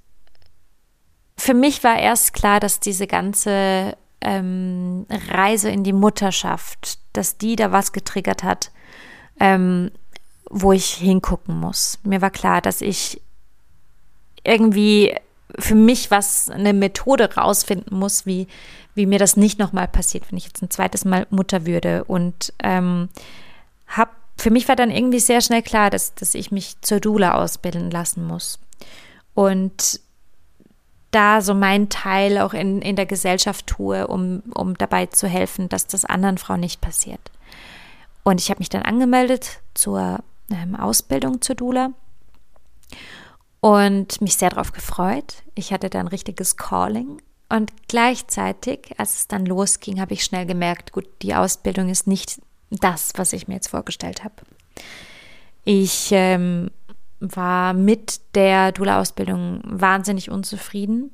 für 1.37 1.55
mich 1.55 1.83
war 1.83 1.99
erst 1.99 2.35
klar, 2.35 2.61
dass 2.61 2.79
diese 2.79 3.07
ganze 3.07 3.97
ähm, 4.23 5.07
Reise 5.29 5.71
in 5.71 5.85
die 5.85 5.93
Mutterschaft, 5.93 6.99
dass 7.13 7.39
die 7.39 7.57
da 7.57 7.73
was 7.73 7.93
getriggert 7.93 8.43
hat, 8.43 8.71
ähm, 9.41 9.91
wo 10.51 10.73
ich 10.73 10.87
hingucken 10.95 11.59
muss. 11.59 11.99
Mir 12.03 12.21
war 12.21 12.31
klar, 12.31 12.61
dass 12.61 12.81
ich 12.81 13.21
irgendwie 14.45 15.15
für 15.59 15.75
mich 15.75 16.11
was 16.11 16.49
eine 16.49 16.73
Methode 16.73 17.35
rausfinden 17.35 17.99
muss, 17.99 18.27
wie, 18.27 18.47
wie 18.95 19.07
mir 19.07 19.19
das 19.19 19.37
nicht 19.37 19.59
nochmal 19.59 19.89
passiert, 19.89 20.31
wenn 20.31 20.39
ich 20.39 20.47
jetzt 20.47 20.63
ein 20.63 20.71
zweites 20.71 21.05
Mal 21.05 21.27
Mutter 21.31 21.67
würde. 21.67 22.05
Und 22.05 22.53
ähm, 22.63 23.09
hab, 23.89 24.15
für 24.37 24.51
mich 24.51 24.69
war 24.69 24.77
dann 24.77 24.91
irgendwie 24.91 25.21
sehr 25.21 25.41
schnell 25.41 25.63
klar, 25.63 25.91
dass, 25.91 26.15
dass 26.15 26.35
ich 26.35 26.51
mich 26.51 26.81
zur 26.81 27.01
Dula 27.01 27.35
ausbilden 27.35 27.91
lassen 27.91 28.25
muss. 28.25 28.59
Und 29.35 30.01
da 31.13 31.41
so 31.41 31.55
mein 31.55 31.89
Teil 31.89 32.39
auch 32.39 32.55
in, 32.55 32.83
in 32.83 32.97
der 32.97 33.07
Gesellschaft 33.07 33.67
tue, 33.67 34.07
um, 34.09 34.43
um 34.55 34.77
dabei 34.77 35.07
zu 35.07 35.29
helfen, 35.29 35.69
dass 35.69 35.87
das 35.87 36.05
anderen 36.05 36.39
Frauen 36.39 36.61
nicht 36.61 36.81
passiert. 36.81 37.31
Und 38.25 38.41
ich 38.41 38.51
habe 38.51 38.59
mich 38.59 38.69
dann 38.69 38.83
angemeldet 38.83 39.61
zur 39.75 40.21
ähm, 40.51 40.75
Ausbildung 40.75 41.41
zur 41.41 41.55
Dula 41.55 41.91
und 43.61 44.21
mich 44.21 44.37
sehr 44.37 44.51
darauf 44.51 44.73
gefreut. 44.73 45.43
Ich 45.55 45.73
hatte 45.73 45.91
da 45.91 46.01
ein 46.01 46.09
richtiges 46.09 46.57
Calling 46.57 47.21
und 47.49 47.71
gleichzeitig, 47.89 48.95
als 48.97 49.15
es 49.17 49.29
dann 49.29 49.45
losging, 49.45 50.01
habe 50.01 50.15
ich 50.15 50.25
schnell 50.25 50.47
gemerkt, 50.47 50.93
gut, 50.93 51.07
die 51.21 51.35
Ausbildung 51.35 51.91
ist 51.91 52.07
nicht 52.07 52.41
das, 52.71 53.13
was 53.17 53.35
ich 53.35 53.49
mir 53.49 53.55
jetzt 53.55 53.69
vorgestellt 53.69 54.25
habe. 54.25 54.35
Ich 55.65 56.09
ähm, 56.13 56.71
war 57.23 57.73
mit 57.73 58.21
der 58.35 58.73
Dula-Ausbildung 58.73 59.61
wahnsinnig 59.65 60.31
unzufrieden, 60.31 61.11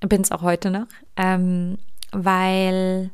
bin 0.00 0.20
es 0.20 0.30
auch 0.30 0.42
heute 0.42 0.70
noch, 0.70 0.86
ähm, 1.16 1.78
weil, 2.12 3.10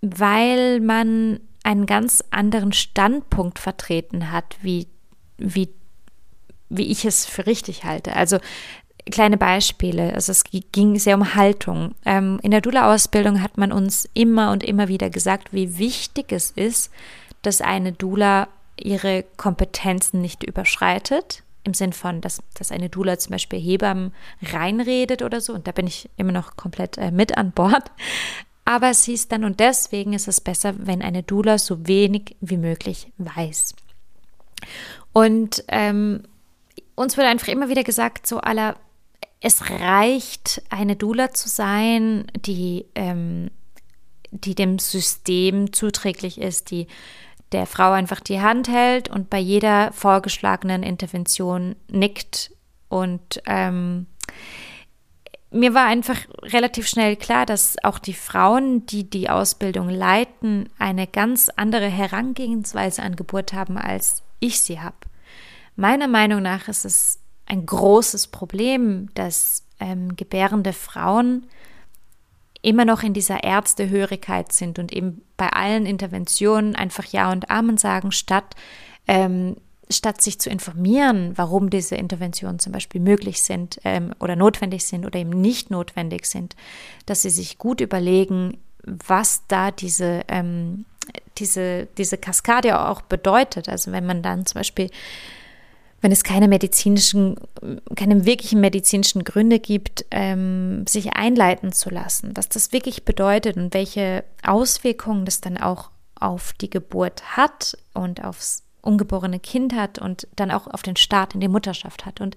weil 0.00 0.80
man 0.80 1.40
einen 1.64 1.86
ganz 1.86 2.22
anderen 2.30 2.72
Standpunkt 2.72 3.58
vertreten 3.58 4.30
hat, 4.30 4.56
wie, 4.62 4.88
wie 5.38 5.68
wie 6.72 6.90
ich 6.90 7.04
es 7.04 7.26
für 7.26 7.46
richtig 7.46 7.84
halte. 7.84 8.16
Also 8.16 8.38
kleine 9.10 9.36
Beispiele. 9.36 10.14
Also 10.14 10.32
es 10.32 10.44
ging 10.44 10.98
sehr 10.98 11.16
um 11.16 11.34
Haltung. 11.34 11.94
Ähm, 12.04 12.40
in 12.42 12.50
der 12.50 12.60
Dula-Ausbildung 12.60 13.42
hat 13.42 13.58
man 13.58 13.72
uns 13.72 14.08
immer 14.14 14.50
und 14.52 14.64
immer 14.64 14.88
wieder 14.88 15.10
gesagt, 15.10 15.52
wie 15.52 15.78
wichtig 15.78 16.32
es 16.32 16.50
ist, 16.50 16.90
dass 17.42 17.60
eine 17.60 17.92
Dula 17.92 18.48
ihre 18.82 19.24
Kompetenzen 19.36 20.20
nicht 20.20 20.42
überschreitet. 20.42 21.42
Im 21.64 21.74
Sinn 21.74 21.92
von, 21.92 22.20
dass, 22.20 22.42
dass 22.54 22.72
eine 22.72 22.88
Dula 22.88 23.18
zum 23.18 23.32
Beispiel 23.32 23.60
Hebammen 23.60 24.12
reinredet 24.42 25.22
oder 25.22 25.40
so. 25.40 25.52
Und 25.52 25.68
da 25.68 25.72
bin 25.72 25.86
ich 25.86 26.10
immer 26.16 26.32
noch 26.32 26.56
komplett 26.56 26.98
äh, 26.98 27.12
mit 27.12 27.36
an 27.38 27.52
Bord. 27.52 27.90
Aber 28.64 28.90
es 28.90 29.04
hieß 29.04 29.28
dann, 29.28 29.44
und 29.44 29.60
deswegen 29.60 30.12
ist 30.12 30.28
es 30.28 30.40
besser, 30.40 30.74
wenn 30.78 31.02
eine 31.02 31.22
Dula 31.22 31.58
so 31.58 31.86
wenig 31.86 32.36
wie 32.40 32.56
möglich 32.56 33.12
weiß. 33.18 33.74
Und 35.12 35.64
ähm, 35.68 36.22
uns 36.94 37.16
wird 37.16 37.26
einfach 37.26 37.48
immer 37.48 37.68
wieder 37.68 37.84
gesagt, 37.84 38.26
so 38.26 38.38
aller, 38.38 38.76
es 39.40 39.70
reicht, 39.70 40.62
eine 40.70 40.96
Dula 40.96 41.32
zu 41.32 41.48
sein, 41.48 42.26
die, 42.36 42.86
ähm, 42.94 43.50
die 44.30 44.54
dem 44.54 44.78
System 44.78 45.72
zuträglich 45.72 46.40
ist, 46.40 46.70
die 46.70 46.86
der 47.52 47.66
Frau 47.66 47.92
einfach 47.92 48.20
die 48.20 48.40
Hand 48.40 48.68
hält 48.68 49.08
und 49.08 49.30
bei 49.30 49.38
jeder 49.38 49.92
vorgeschlagenen 49.92 50.82
Intervention 50.82 51.76
nickt. 51.88 52.52
Und 52.88 53.42
ähm, 53.46 54.06
mir 55.50 55.74
war 55.74 55.86
einfach 55.86 56.16
relativ 56.42 56.88
schnell 56.88 57.16
klar, 57.16 57.46
dass 57.46 57.76
auch 57.84 57.98
die 57.98 58.14
Frauen, 58.14 58.86
die 58.86 59.08
die 59.08 59.28
Ausbildung 59.28 59.88
leiten, 59.88 60.68
eine 60.78 61.06
ganz 61.06 61.50
andere 61.54 61.88
Herangehensweise 61.88 63.02
an 63.02 63.16
Geburt 63.16 63.52
haben, 63.52 63.76
als 63.76 64.22
ich 64.40 64.60
sie 64.60 64.80
habe. 64.80 64.96
Meiner 65.76 66.08
Meinung 66.08 66.42
nach 66.42 66.68
ist 66.68 66.84
es 66.84 67.20
ein 67.46 67.66
großes 67.66 68.28
Problem, 68.28 69.08
dass 69.14 69.64
ähm, 69.78 70.16
gebärende 70.16 70.72
Frauen 70.72 71.46
immer 72.62 72.84
noch 72.84 73.02
in 73.02 73.12
dieser 73.12 73.42
Ärztehörigkeit 73.42 74.52
sind 74.52 74.78
und 74.78 74.92
eben 74.92 75.22
bei 75.36 75.48
allen 75.48 75.84
Interventionen 75.84 76.76
einfach 76.76 77.04
Ja 77.06 77.32
und 77.32 77.50
Amen 77.50 77.76
sagen, 77.76 78.12
statt, 78.12 78.54
ähm, 79.08 79.56
statt 79.90 80.22
sich 80.22 80.38
zu 80.38 80.48
informieren, 80.48 81.32
warum 81.36 81.70
diese 81.70 81.96
Interventionen 81.96 82.60
zum 82.60 82.72
Beispiel 82.72 83.00
möglich 83.00 83.42
sind 83.42 83.80
ähm, 83.84 84.14
oder 84.20 84.36
notwendig 84.36 84.84
sind 84.86 85.04
oder 85.04 85.18
eben 85.18 85.30
nicht 85.30 85.70
notwendig 85.70 86.26
sind, 86.26 86.54
dass 87.04 87.22
sie 87.22 87.30
sich 87.30 87.58
gut 87.58 87.80
überlegen, 87.80 88.58
was 88.84 89.42
da 89.48 89.72
diese, 89.72 90.22
ähm, 90.28 90.84
diese, 91.38 91.88
diese 91.98 92.16
Kaskade 92.16 92.80
auch 92.88 93.02
bedeutet. 93.02 93.68
Also 93.68 93.90
wenn 93.90 94.06
man 94.06 94.22
dann 94.22 94.46
zum 94.46 94.60
Beispiel 94.60 94.88
wenn 96.02 96.12
es 96.12 96.24
keine 96.24 96.48
medizinischen, 96.48 97.36
keine 97.94 98.26
wirklichen 98.26 98.60
medizinischen 98.60 99.22
Gründe 99.24 99.60
gibt, 99.60 100.04
ähm, 100.10 100.84
sich 100.86 101.14
einleiten 101.14 101.72
zu 101.72 101.90
lassen, 101.90 102.32
was 102.34 102.48
das 102.48 102.72
wirklich 102.72 103.04
bedeutet 103.04 103.56
und 103.56 103.72
welche 103.72 104.24
Auswirkungen 104.44 105.24
das 105.24 105.40
dann 105.40 105.56
auch 105.56 105.90
auf 106.16 106.52
die 106.54 106.68
Geburt 106.68 107.36
hat 107.36 107.78
und 107.94 108.22
aufs 108.24 108.64
ungeborene 108.82 109.38
Kind 109.38 109.74
hat 109.74 110.00
und 110.00 110.26
dann 110.34 110.50
auch 110.50 110.66
auf 110.66 110.82
den 110.82 110.96
Start 110.96 111.34
in 111.34 111.40
die 111.40 111.48
Mutterschaft 111.48 112.04
hat. 112.04 112.20
Und 112.20 112.36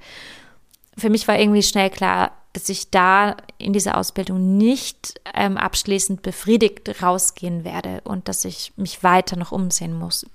für 0.95 1.09
mich 1.09 1.27
war 1.27 1.39
irgendwie 1.39 1.63
schnell 1.63 1.89
klar, 1.89 2.31
dass 2.53 2.69
ich 2.69 2.91
da 2.91 3.35
in 3.57 3.73
dieser 3.73 3.97
Ausbildung 3.97 4.57
nicht 4.57 5.19
ähm, 5.33 5.57
abschließend 5.57 6.21
befriedigt 6.21 7.01
rausgehen 7.01 7.63
werde 7.63 8.01
und 8.03 8.27
dass 8.27 8.45
ich 8.45 8.73
mich 8.77 9.01
weiter 9.01 9.35
noch 9.35 9.51
umsehen 9.51 9.97
muss. 9.97 10.25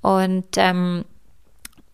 Und 0.00 0.46
ähm, 0.56 1.04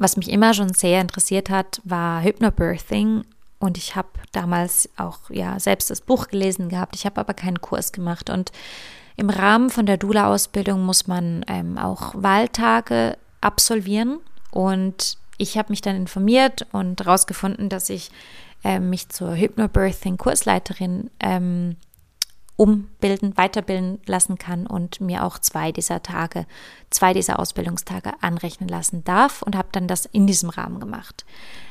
was 0.00 0.16
mich 0.16 0.30
immer 0.30 0.54
schon 0.54 0.72
sehr 0.72 1.00
interessiert 1.00 1.50
hat, 1.50 1.80
war 1.84 2.22
Hypnobirthing. 2.22 3.24
Und 3.58 3.76
ich 3.76 3.94
habe 3.94 4.08
damals 4.32 4.88
auch 4.96 5.28
ja 5.28 5.60
selbst 5.60 5.90
das 5.90 6.00
Buch 6.00 6.28
gelesen 6.28 6.70
gehabt. 6.70 6.96
Ich 6.96 7.04
habe 7.04 7.20
aber 7.20 7.34
keinen 7.34 7.60
Kurs 7.60 7.92
gemacht. 7.92 8.30
Und 8.30 8.50
im 9.16 9.28
Rahmen 9.28 9.68
von 9.68 9.84
der 9.84 9.98
Dula-Ausbildung 9.98 10.82
muss 10.86 11.06
man 11.06 11.44
ähm, 11.46 11.76
auch 11.76 12.14
Wahltage 12.14 13.18
absolvieren. 13.42 14.20
Und 14.50 15.18
ich 15.36 15.58
habe 15.58 15.70
mich 15.70 15.82
dann 15.82 15.96
informiert 15.96 16.66
und 16.72 17.00
herausgefunden, 17.00 17.68
dass 17.68 17.90
ich 17.90 18.10
äh, 18.64 18.80
mich 18.80 19.10
zur 19.10 19.34
Hypnobirthing-Kursleiterin 19.36 21.10
ähm, 21.20 21.76
umbilden, 22.60 23.38
weiterbilden 23.38 24.00
lassen 24.04 24.36
kann 24.36 24.66
und 24.66 25.00
mir 25.00 25.24
auch 25.24 25.38
zwei 25.38 25.72
dieser 25.72 26.02
Tage, 26.02 26.44
zwei 26.90 27.14
dieser 27.14 27.38
Ausbildungstage 27.38 28.12
anrechnen 28.20 28.68
lassen 28.68 29.02
darf 29.02 29.40
und 29.40 29.56
habe 29.56 29.70
dann 29.72 29.88
das 29.88 30.04
in 30.04 30.26
diesem 30.26 30.50
Rahmen 30.50 30.78
gemacht. 30.78 31.24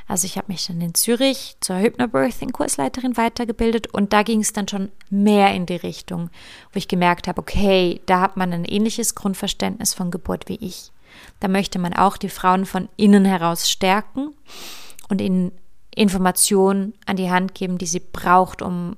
Also 0.07 0.25
ich 0.25 0.35
habe 0.35 0.51
mich 0.51 0.65
dann 0.65 0.81
in 0.81 0.95
Zürich 0.95 1.57
zur 1.59 1.75
Hypnobirthing-Kursleiterin 1.75 3.17
weitergebildet 3.17 3.93
und 3.93 4.13
da 4.13 4.23
ging 4.23 4.41
es 4.41 4.51
dann 4.51 4.67
schon 4.67 4.91
mehr 5.11 5.53
in 5.53 5.67
die 5.67 5.75
Richtung, 5.75 6.31
wo 6.73 6.77
ich 6.77 6.87
gemerkt 6.87 7.27
habe, 7.27 7.39
okay, 7.39 8.01
da 8.07 8.21
hat 8.21 8.35
man 8.35 8.51
ein 8.51 8.65
ähnliches 8.65 9.13
Grundverständnis 9.13 9.93
von 9.93 10.09
Geburt 10.09 10.49
wie 10.49 10.57
ich. 10.59 10.91
Da 11.39 11.49
möchte 11.49 11.77
man 11.77 11.93
auch 11.93 12.17
die 12.17 12.29
Frauen 12.29 12.65
von 12.65 12.89
innen 12.97 13.25
heraus 13.25 13.69
stärken 13.69 14.33
und 15.07 15.21
ihnen 15.21 15.51
Informationen 15.93 16.93
an 17.05 17.17
die 17.17 17.29
Hand 17.29 17.53
geben, 17.53 17.77
die 17.77 17.85
sie 17.85 17.99
braucht, 17.99 18.63
um 18.63 18.95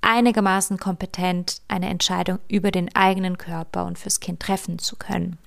einigermaßen 0.00 0.78
kompetent 0.78 1.60
eine 1.68 1.88
Entscheidung 1.88 2.38
über 2.48 2.70
den 2.70 2.94
eigenen 2.94 3.38
Körper 3.38 3.84
und 3.84 3.98
fürs 3.98 4.20
Kind 4.20 4.40
treffen 4.40 4.78
zu 4.78 4.96
können. 4.96 5.38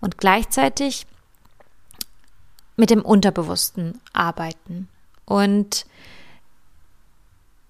Und 0.00 0.18
gleichzeitig 0.18 1.06
mit 2.76 2.90
dem 2.90 3.02
Unterbewussten 3.02 4.00
arbeiten. 4.12 4.88
Und 5.26 5.84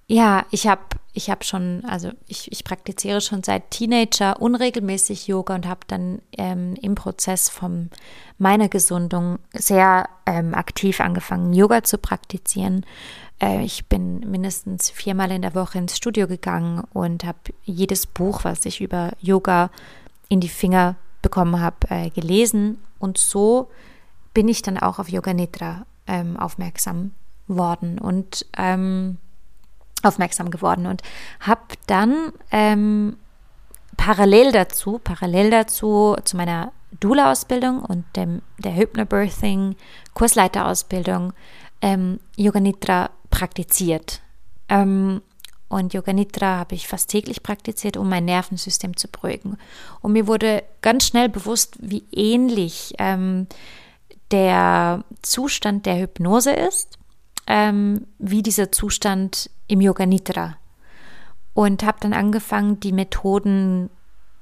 ja, 0.06 0.46
ich 0.50 0.66
habe 0.66 0.82
ich 1.12 1.28
habe 1.28 1.44
schon, 1.44 1.84
also 1.86 2.12
ich, 2.28 2.50
ich 2.52 2.62
praktiziere 2.62 3.20
schon 3.20 3.42
seit 3.42 3.70
Teenager 3.70 4.40
unregelmäßig 4.40 5.26
Yoga 5.26 5.56
und 5.56 5.66
habe 5.66 5.80
dann 5.88 6.22
ähm, 6.38 6.76
im 6.80 6.94
Prozess 6.94 7.48
von 7.48 7.90
meiner 8.38 8.68
Gesundung 8.68 9.38
sehr 9.52 10.08
ähm, 10.26 10.54
aktiv 10.54 11.00
angefangen, 11.00 11.52
Yoga 11.52 11.82
zu 11.82 11.98
praktizieren 11.98 12.86
ich 13.42 13.86
bin 13.86 14.20
mindestens 14.30 14.90
viermal 14.90 15.30
in 15.30 15.42
der 15.42 15.54
Woche 15.54 15.78
ins 15.78 15.96
Studio 15.96 16.26
gegangen 16.26 16.84
und 16.92 17.24
habe 17.24 17.38
jedes 17.64 18.06
Buch, 18.06 18.44
was 18.44 18.64
ich 18.66 18.80
über 18.80 19.12
Yoga 19.20 19.70
in 20.28 20.40
die 20.40 20.48
Finger 20.48 20.96
bekommen 21.22 21.60
habe, 21.60 21.76
äh, 21.88 22.10
gelesen. 22.10 22.78
Und 22.98 23.18
so 23.18 23.70
bin 24.34 24.48
ich 24.48 24.62
dann 24.62 24.78
auch 24.78 24.98
auf 24.98 25.08
Yoga 25.08 25.32
Nidra 25.32 25.86
ähm, 26.06 26.36
aufmerksam 26.36 27.12
worden 27.48 27.98
und 27.98 28.46
ähm, 28.56 29.18
aufmerksam 30.02 30.50
geworden 30.50 30.86
und 30.86 31.02
habe 31.40 31.62
dann 31.86 32.32
ähm, 32.50 33.16
parallel 33.96 34.52
dazu, 34.52 35.00
parallel 35.02 35.50
dazu 35.50 36.16
zu 36.24 36.36
meiner 36.36 36.72
Dula-Ausbildung 37.00 37.80
und 37.80 38.04
dem, 38.16 38.42
der 38.58 38.74
Hypnobirthing 38.74 39.76
Kursleiterausbildung 40.14 41.32
ähm, 41.82 42.20
Yoga 42.36 42.60
Nidra 42.60 43.10
praktiziert. 43.30 44.20
Ähm, 44.68 45.22
und 45.70 45.94
Yoga 45.94 46.12
Nidra 46.12 46.58
habe 46.58 46.74
ich 46.74 46.88
fast 46.88 47.10
täglich 47.10 47.44
praktiziert, 47.44 47.96
um 47.96 48.08
mein 48.08 48.24
Nervensystem 48.24 48.96
zu 48.96 49.06
beruhigen. 49.06 49.56
Und 50.00 50.12
mir 50.12 50.26
wurde 50.26 50.64
ganz 50.82 51.06
schnell 51.06 51.28
bewusst, 51.28 51.76
wie 51.80 52.02
ähnlich 52.10 52.94
ähm, 52.98 53.46
der 54.32 55.04
Zustand 55.22 55.86
der 55.86 56.00
Hypnose 56.00 56.50
ist, 56.50 56.98
ähm, 57.46 58.08
wie 58.18 58.42
dieser 58.42 58.72
Zustand 58.72 59.48
im 59.68 59.80
Yoga 59.80 60.06
Nidra. 60.06 60.56
Und 61.54 61.84
habe 61.84 61.98
dann 62.00 62.14
angefangen, 62.14 62.80
die 62.80 62.92
Methoden 62.92 63.90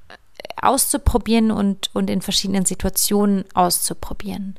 äh, 0.07 0.15
auszuprobieren 0.63 1.51
und, 1.51 1.91
und 1.93 2.09
in 2.09 2.21
verschiedenen 2.21 2.65
Situationen 2.65 3.45
auszuprobieren. 3.53 4.55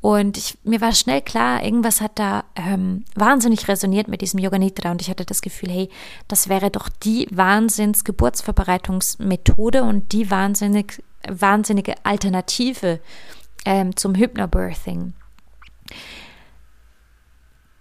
Und 0.00 0.36
ich, 0.36 0.58
mir 0.62 0.80
war 0.80 0.92
schnell 0.92 1.22
klar, 1.22 1.64
irgendwas 1.64 2.00
hat 2.00 2.16
da 2.18 2.44
ähm, 2.54 3.04
wahnsinnig 3.14 3.66
resoniert 3.66 4.06
mit 4.08 4.20
diesem 4.20 4.38
Yoga 4.38 4.58
Nidra 4.58 4.92
und 4.92 5.02
ich 5.02 5.10
hatte 5.10 5.24
das 5.24 5.42
Gefühl, 5.42 5.70
hey, 5.70 5.88
das 6.28 6.48
wäre 6.48 6.70
doch 6.70 6.88
die 6.88 7.26
Wahnsinns-Geburtsvorbereitungsmethode 7.30 9.82
und 9.82 10.12
die 10.12 10.30
wahnsinnig, 10.30 11.02
wahnsinnige 11.28 11.94
Alternative 12.04 13.00
ähm, 13.64 13.96
zum 13.96 14.14
Hypnobirthing. 14.14 15.14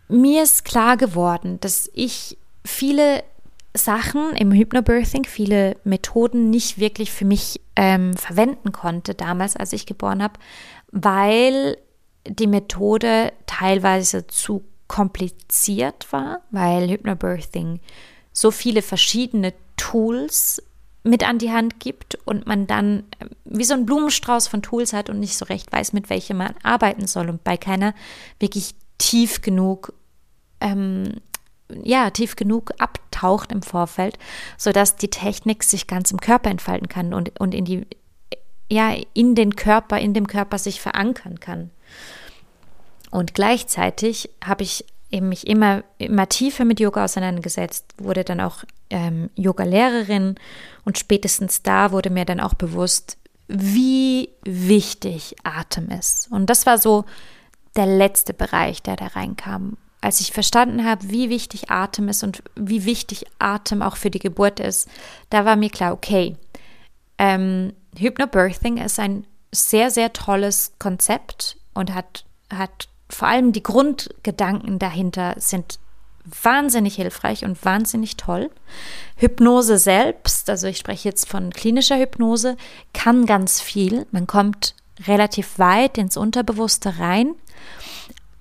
Mir 0.07 0.43
ist 0.43 0.63
klar 0.65 0.97
geworden, 0.97 1.59
dass 1.61 1.89
ich 1.93 2.37
viele 2.63 3.23
Sachen 3.75 4.35
im 4.35 4.51
Hypnobirthing, 4.51 5.25
viele 5.25 5.77
Methoden 5.83 6.49
nicht 6.49 6.79
wirklich 6.79 7.11
für 7.11 7.25
mich 7.25 7.61
ähm, 7.75 8.15
verwenden 8.15 8.71
konnte 8.71 9.15
damals, 9.15 9.55
als 9.55 9.73
ich 9.73 9.85
geboren 9.85 10.23
habe, 10.23 10.39
weil 10.91 11.77
die 12.27 12.47
Methode 12.47 13.33
teilweise 13.45 14.27
zu 14.27 14.63
kompliziert 14.87 16.11
war, 16.11 16.41
weil 16.51 16.89
Hypnobirthing 16.89 17.79
so 18.31 18.51
viele 18.51 18.81
verschiedene 18.81 19.53
Tools 19.77 20.61
mit 21.03 21.27
an 21.27 21.37
die 21.37 21.51
Hand 21.51 21.79
gibt 21.79 22.15
und 22.25 22.47
man 22.47 22.67
dann 22.67 23.03
äh, 23.19 23.27
wie 23.45 23.63
so 23.63 23.75
ein 23.75 23.85
Blumenstrauß 23.85 24.47
von 24.47 24.61
Tools 24.61 24.91
hat 24.91 25.09
und 25.09 25.19
nicht 25.19 25.37
so 25.37 25.45
recht 25.45 25.71
weiß, 25.71 25.93
mit 25.93 26.09
welchem 26.09 26.37
man 26.37 26.55
arbeiten 26.63 27.07
soll 27.07 27.29
und 27.29 27.43
bei 27.43 27.57
keiner 27.57 27.93
wirklich 28.39 28.73
tief 28.97 29.41
genug, 29.41 29.93
ähm, 30.59 31.21
ja, 31.83 32.09
tief 32.09 32.35
genug 32.35 32.71
abtaucht 32.79 33.51
im 33.51 33.61
Vorfeld, 33.61 34.17
sodass 34.57 34.95
die 34.95 35.09
Technik 35.09 35.63
sich 35.63 35.87
ganz 35.87 36.11
im 36.11 36.19
Körper 36.19 36.49
entfalten 36.49 36.89
kann 36.89 37.13
und, 37.13 37.39
und 37.39 37.53
in 37.53 37.65
die, 37.65 37.85
ja, 38.69 38.95
in 39.13 39.35
den 39.35 39.55
Körper, 39.55 39.99
in 39.99 40.13
dem 40.13 40.27
Körper 40.27 40.57
sich 40.57 40.81
verankern 40.81 41.39
kann. 41.39 41.69
Und 43.11 43.33
gleichzeitig 43.33 44.29
habe 44.43 44.63
ich 44.63 44.85
eben 45.11 45.29
mich 45.29 45.47
immer, 45.47 45.83
immer 45.97 46.27
tiefer 46.27 46.65
mit 46.65 46.79
Yoga 46.79 47.05
auseinandergesetzt, 47.05 47.85
wurde 47.97 48.23
dann 48.23 48.41
auch 48.41 48.63
ähm, 48.89 49.29
Yoga-Lehrerin 49.35 50.35
und 50.83 50.97
spätestens 50.97 51.61
da 51.61 51.91
wurde 51.91 52.09
mir 52.09 52.25
dann 52.25 52.39
auch 52.39 52.53
bewusst, 52.53 53.17
wie 53.47 54.29
wichtig 54.43 55.35
Atem 55.43 55.89
ist. 55.89 56.31
Und 56.31 56.49
das 56.49 56.65
war 56.65 56.77
so 56.77 57.05
der 57.75 57.85
letzte 57.85 58.33
Bereich, 58.33 58.81
der 58.81 58.95
da 58.95 59.07
reinkam. 59.07 59.77
Als 60.01 60.19
ich 60.19 60.31
verstanden 60.31 60.85
habe, 60.85 61.09
wie 61.09 61.29
wichtig 61.29 61.71
Atem 61.71 62.09
ist 62.09 62.23
und 62.23 62.43
wie 62.55 62.85
wichtig 62.85 63.25
Atem 63.39 63.81
auch 63.81 63.97
für 63.97 64.11
die 64.11 64.19
Geburt 64.19 64.59
ist, 64.59 64.87
da 65.29 65.45
war 65.45 65.55
mir 65.55 65.69
klar, 65.69 65.93
okay, 65.93 66.35
ähm, 67.17 67.73
Hypnobirthing 67.97 68.77
ist 68.77 68.99
ein 68.99 69.25
sehr, 69.51 69.89
sehr 69.89 70.13
tolles 70.13 70.73
Konzept 70.79 71.57
und 71.73 71.93
hat, 71.93 72.25
hat 72.53 72.89
vor 73.09 73.27
allem 73.27 73.51
die 73.53 73.63
Grundgedanken 73.63 74.79
dahinter 74.79 75.35
sind 75.37 75.79
wahnsinnig 76.43 76.95
hilfreich 76.95 77.45
und 77.45 77.63
wahnsinnig 77.63 78.17
toll. 78.17 78.49
Hypnose 79.15 79.77
selbst, 79.77 80.49
also 80.49 80.67
ich 80.67 80.77
spreche 80.77 81.07
jetzt 81.07 81.29
von 81.29 81.51
klinischer 81.51 81.97
Hypnose, 81.97 82.57
kann 82.93 83.25
ganz 83.25 83.61
viel. 83.61 84.07
Man 84.11 84.25
kommt 84.25 84.75
relativ 85.07 85.59
weit 85.59 85.97
ins 85.97 86.17
Unterbewusste 86.17 86.99
rein. 86.99 87.35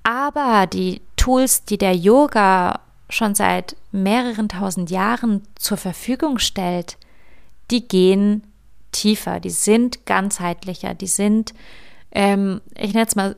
Aber 0.03 0.67
die 0.67 1.03
Tools, 1.17 1.65
die 1.65 1.79
der 1.79 1.95
Yoga 1.95 2.81
schon 3.11 3.35
seit 3.35 3.77
mehreren 3.93 4.49
tausend 4.49 4.91
Jahren 4.91 5.43
zur 5.57 5.77
Verfügung 5.77 6.39
stellt, 6.39 6.97
die 7.71 7.87
gehen 7.87 8.43
tiefer, 8.95 9.41
die 9.41 9.51
sind 9.51 10.07
ganzheitlicher, 10.07 10.95
die 10.95 11.07
sind, 11.07 11.53
ähm, 12.13 12.61
ich 12.77 12.95
nenne 12.95 13.07
es 13.07 13.17
mal 13.17 13.37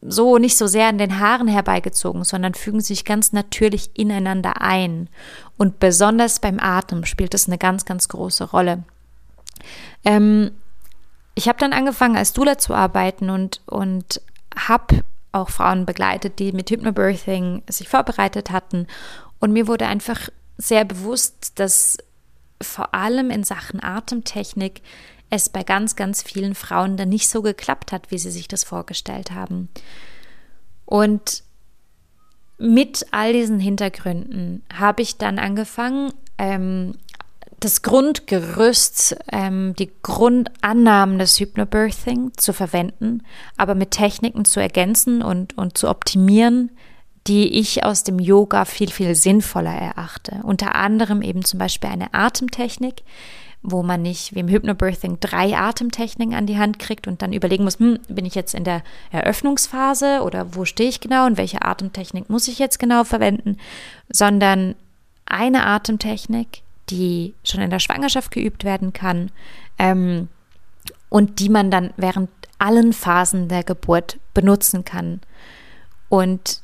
so 0.00 0.38
nicht 0.38 0.56
so 0.56 0.66
sehr 0.66 0.88
an 0.88 0.98
den 0.98 1.18
Haaren 1.18 1.48
herbeigezogen, 1.48 2.24
sondern 2.24 2.54
fügen 2.54 2.80
sich 2.80 3.04
ganz 3.04 3.32
natürlich 3.32 3.90
ineinander 3.98 4.60
ein. 4.60 5.08
Und 5.56 5.80
besonders 5.80 6.40
beim 6.40 6.58
Atem 6.60 7.04
spielt 7.04 7.34
es 7.34 7.46
eine 7.46 7.58
ganz, 7.58 7.84
ganz 7.84 8.08
große 8.08 8.44
Rolle. 8.44 8.84
Ähm, 10.04 10.52
ich 11.34 11.48
habe 11.48 11.58
dann 11.58 11.72
angefangen, 11.72 12.16
als 12.16 12.32
Dula 12.32 12.58
zu 12.58 12.74
arbeiten 12.74 13.28
und, 13.28 13.60
und 13.66 14.20
habe 14.56 15.02
auch 15.32 15.50
Frauen 15.50 15.84
begleitet, 15.84 16.38
die 16.38 16.52
mit 16.52 16.70
Hypnobirthing 16.70 17.62
sich 17.68 17.88
vorbereitet 17.88 18.50
hatten. 18.50 18.86
Und 19.38 19.52
mir 19.52 19.66
wurde 19.66 19.86
einfach 19.86 20.30
sehr 20.56 20.84
bewusst, 20.84 21.58
dass 21.58 21.98
vor 22.60 22.94
allem 22.94 23.30
in 23.30 23.44
Sachen 23.44 23.82
Atemtechnik 23.82 24.82
es 25.30 25.48
bei 25.48 25.62
ganz, 25.62 25.96
ganz 25.96 26.22
vielen 26.22 26.54
Frauen 26.54 26.96
dann 26.96 27.08
nicht 27.08 27.28
so 27.28 27.42
geklappt 27.42 27.92
hat, 27.92 28.10
wie 28.10 28.18
sie 28.18 28.30
sich 28.30 28.48
das 28.48 28.64
vorgestellt 28.64 29.32
haben. 29.32 29.68
Und 30.84 31.42
mit 32.58 33.06
all 33.10 33.32
diesen 33.32 33.58
Hintergründen 33.58 34.62
habe 34.72 35.02
ich 35.02 35.16
dann 35.16 35.38
angefangen, 35.38 36.12
ähm, 36.38 36.94
das 37.60 37.82
Grundgerüst, 37.82 39.16
ähm, 39.32 39.74
die 39.78 39.90
Grundannahmen 40.02 41.18
des 41.18 41.40
Hypnobirthing 41.40 42.32
zu 42.36 42.52
verwenden, 42.52 43.22
aber 43.56 43.74
mit 43.74 43.92
Techniken 43.92 44.44
zu 44.44 44.60
ergänzen 44.60 45.22
und, 45.22 45.56
und 45.56 45.76
zu 45.76 45.88
optimieren, 45.88 46.70
die 47.26 47.58
ich 47.58 47.84
aus 47.84 48.04
dem 48.04 48.18
Yoga 48.18 48.64
viel, 48.64 48.90
viel 48.90 49.14
sinnvoller 49.14 49.74
erachte. 49.74 50.40
Unter 50.42 50.74
anderem 50.74 51.22
eben 51.22 51.44
zum 51.44 51.58
Beispiel 51.58 51.90
eine 51.90 52.14
Atemtechnik, 52.14 53.02
wo 53.62 53.82
man 53.82 54.02
nicht 54.02 54.34
wie 54.34 54.38
im 54.38 54.48
Hypnobirthing 54.48 55.18
drei 55.18 55.56
Atemtechniken 55.56 56.34
an 56.34 56.46
die 56.46 56.58
Hand 56.58 56.78
kriegt 56.78 57.08
und 57.08 57.22
dann 57.22 57.32
überlegen 57.32 57.64
muss, 57.64 57.80
hm, 57.80 57.98
bin 58.08 58.24
ich 58.24 58.36
jetzt 58.36 58.54
in 58.54 58.62
der 58.62 58.82
Eröffnungsphase 59.10 60.22
oder 60.22 60.54
wo 60.54 60.64
stehe 60.64 60.88
ich 60.88 61.00
genau 61.00 61.26
und 61.26 61.36
welche 61.36 61.62
Atemtechnik 61.62 62.30
muss 62.30 62.46
ich 62.46 62.60
jetzt 62.60 62.78
genau 62.78 63.02
verwenden, 63.02 63.58
sondern 64.08 64.76
eine 65.24 65.66
Atemtechnik, 65.66 66.62
die 66.90 67.34
schon 67.42 67.60
in 67.60 67.70
der 67.70 67.80
Schwangerschaft 67.80 68.30
geübt 68.30 68.62
werden 68.62 68.92
kann 68.92 69.32
ähm, 69.78 70.28
und 71.08 71.40
die 71.40 71.48
man 71.48 71.72
dann 71.72 71.92
während 71.96 72.30
allen 72.58 72.92
Phasen 72.92 73.48
der 73.48 73.64
Geburt 73.64 74.18
benutzen 74.32 74.84
kann. 74.84 75.20
Und 76.08 76.60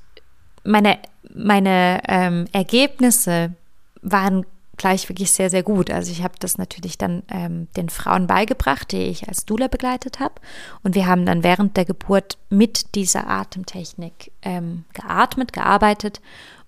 meine, 0.64 0.98
meine 1.34 2.02
ähm, 2.08 2.46
Ergebnisse 2.52 3.54
waren 4.02 4.44
gleich 4.76 5.08
wirklich 5.08 5.30
sehr, 5.30 5.50
sehr 5.50 5.62
gut. 5.62 5.90
Also 5.90 6.10
ich 6.10 6.22
habe 6.22 6.34
das 6.38 6.58
natürlich 6.58 6.98
dann 6.98 7.22
ähm, 7.30 7.68
den 7.76 7.88
Frauen 7.88 8.26
beigebracht, 8.26 8.92
die 8.92 9.02
ich 9.02 9.28
als 9.28 9.44
Dula 9.44 9.68
begleitet 9.68 10.18
habe. 10.18 10.34
Und 10.82 10.94
wir 10.94 11.06
haben 11.06 11.26
dann 11.26 11.44
während 11.44 11.76
der 11.76 11.84
Geburt 11.84 12.38
mit 12.48 12.94
dieser 12.94 13.28
Atemtechnik 13.28 14.32
ähm, 14.42 14.84
geatmet, 14.92 15.52
gearbeitet. 15.52 16.20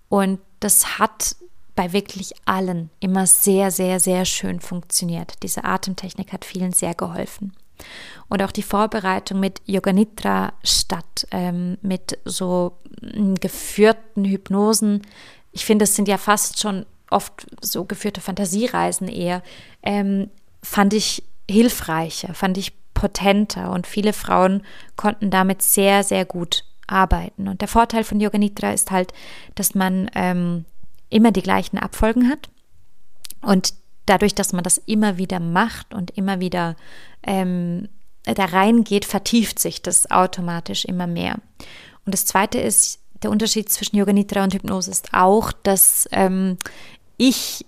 Und 0.08 0.38
das 0.60 0.98
hat 0.98 1.36
bei 1.74 1.92
wirklich 1.92 2.34
allen 2.44 2.90
immer 3.00 3.26
sehr, 3.26 3.70
sehr, 3.70 3.98
sehr 3.98 4.24
schön 4.24 4.60
funktioniert. 4.60 5.42
Diese 5.42 5.64
Atemtechnik 5.64 6.32
hat 6.32 6.44
vielen 6.44 6.72
sehr 6.72 6.94
geholfen. 6.94 7.52
Und 8.28 8.42
auch 8.42 8.52
die 8.52 8.62
Vorbereitung 8.62 9.40
mit 9.40 9.60
Yoga 9.66 9.92
Nidra 9.92 10.52
statt 10.62 11.26
ähm, 11.30 11.78
mit 11.82 12.18
so 12.24 12.78
mm, 13.00 13.34
geführten 13.34 14.24
Hypnosen. 14.24 15.02
Ich 15.52 15.64
finde, 15.64 15.84
es 15.84 15.94
sind 15.94 16.08
ja 16.08 16.18
fast 16.18 16.60
schon 16.60 16.86
oft 17.10 17.46
so 17.60 17.84
geführte 17.84 18.20
Fantasiereisen 18.20 19.08
eher, 19.08 19.42
ähm, 19.82 20.30
fand 20.62 20.94
ich 20.94 21.22
hilfreicher, 21.48 22.34
fand 22.34 22.58
ich 22.58 22.72
potenter 22.94 23.70
und 23.70 23.86
viele 23.86 24.12
Frauen 24.12 24.62
konnten 24.96 25.30
damit 25.30 25.62
sehr, 25.62 26.02
sehr 26.02 26.24
gut 26.24 26.64
arbeiten. 26.86 27.48
Und 27.48 27.60
der 27.60 27.68
Vorteil 27.68 28.04
von 28.04 28.20
Yoga 28.20 28.38
Nidra 28.38 28.72
ist 28.72 28.90
halt, 28.90 29.12
dass 29.54 29.74
man 29.74 30.10
ähm, 30.14 30.64
immer 31.10 31.32
die 31.32 31.42
gleichen 31.42 31.78
Abfolgen 31.78 32.28
hat 32.28 32.48
und 33.42 33.74
dadurch, 34.06 34.34
dass 34.34 34.52
man 34.52 34.64
das 34.64 34.78
immer 34.78 35.16
wieder 35.16 35.40
macht 35.40 35.94
und 35.94 36.10
immer 36.12 36.40
wieder 36.40 36.76
ähm, 37.22 37.88
da 38.24 38.44
reingeht, 38.46 39.04
vertieft 39.04 39.58
sich 39.58 39.82
das 39.82 40.10
automatisch 40.10 40.84
immer 40.84 41.06
mehr. 41.06 41.36
Und 42.06 42.12
das 42.12 42.26
Zweite 42.26 42.58
ist, 42.58 43.00
der 43.22 43.30
Unterschied 43.30 43.70
zwischen 43.70 43.96
Yoga 43.96 44.12
Nidra 44.12 44.44
und 44.44 44.54
Hypnose 44.54 44.90
ist 44.90 45.14
auch, 45.14 45.52
dass 45.62 46.08
ähm, 46.12 46.58
ich 47.16 47.64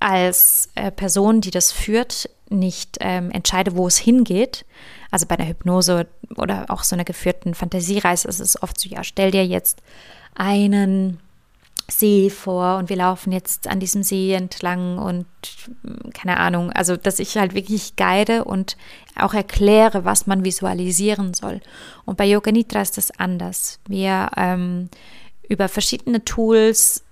als 0.00 0.70
äh, 0.74 0.90
Person, 0.90 1.40
die 1.40 1.50
das 1.50 1.72
führt, 1.72 2.28
nicht 2.48 2.98
ähm, 3.00 3.30
entscheide, 3.30 3.76
wo 3.76 3.86
es 3.86 3.96
hingeht, 3.96 4.64
also 5.10 5.26
bei 5.26 5.36
einer 5.36 5.48
Hypnose 5.48 6.06
oder 6.36 6.66
auch 6.68 6.84
so 6.84 6.94
einer 6.94 7.04
geführten 7.04 7.54
Fantasiereise 7.54 8.28
ist 8.28 8.40
es 8.40 8.62
oft 8.62 8.78
so, 8.78 8.88
ja, 8.88 9.02
stell 9.04 9.30
dir 9.30 9.46
jetzt 9.46 9.82
einen 10.34 11.18
See 11.88 12.30
vor 12.30 12.78
und 12.78 12.88
wir 12.88 12.96
laufen 12.96 13.30
jetzt 13.32 13.68
an 13.68 13.78
diesem 13.78 14.02
See 14.02 14.32
entlang 14.32 14.98
und 14.98 15.26
keine 16.14 16.38
Ahnung, 16.38 16.72
also 16.72 16.96
dass 16.96 17.20
ich 17.20 17.36
halt 17.36 17.54
wirklich 17.54 17.94
guide 17.94 18.44
und 18.44 18.76
auch 19.14 19.34
erkläre, 19.34 20.04
was 20.04 20.26
man 20.26 20.44
visualisieren 20.44 21.32
soll. 21.32 21.60
Und 22.04 22.16
bei 22.16 22.26
Yoga 22.26 22.50
Nidra 22.50 22.82
ist 22.82 22.96
das 22.96 23.12
anders. 23.18 23.78
Wir 23.86 24.30
ähm, 24.36 24.88
über 25.48 25.68
verschiedene 25.68 26.24
Tools 26.24 27.04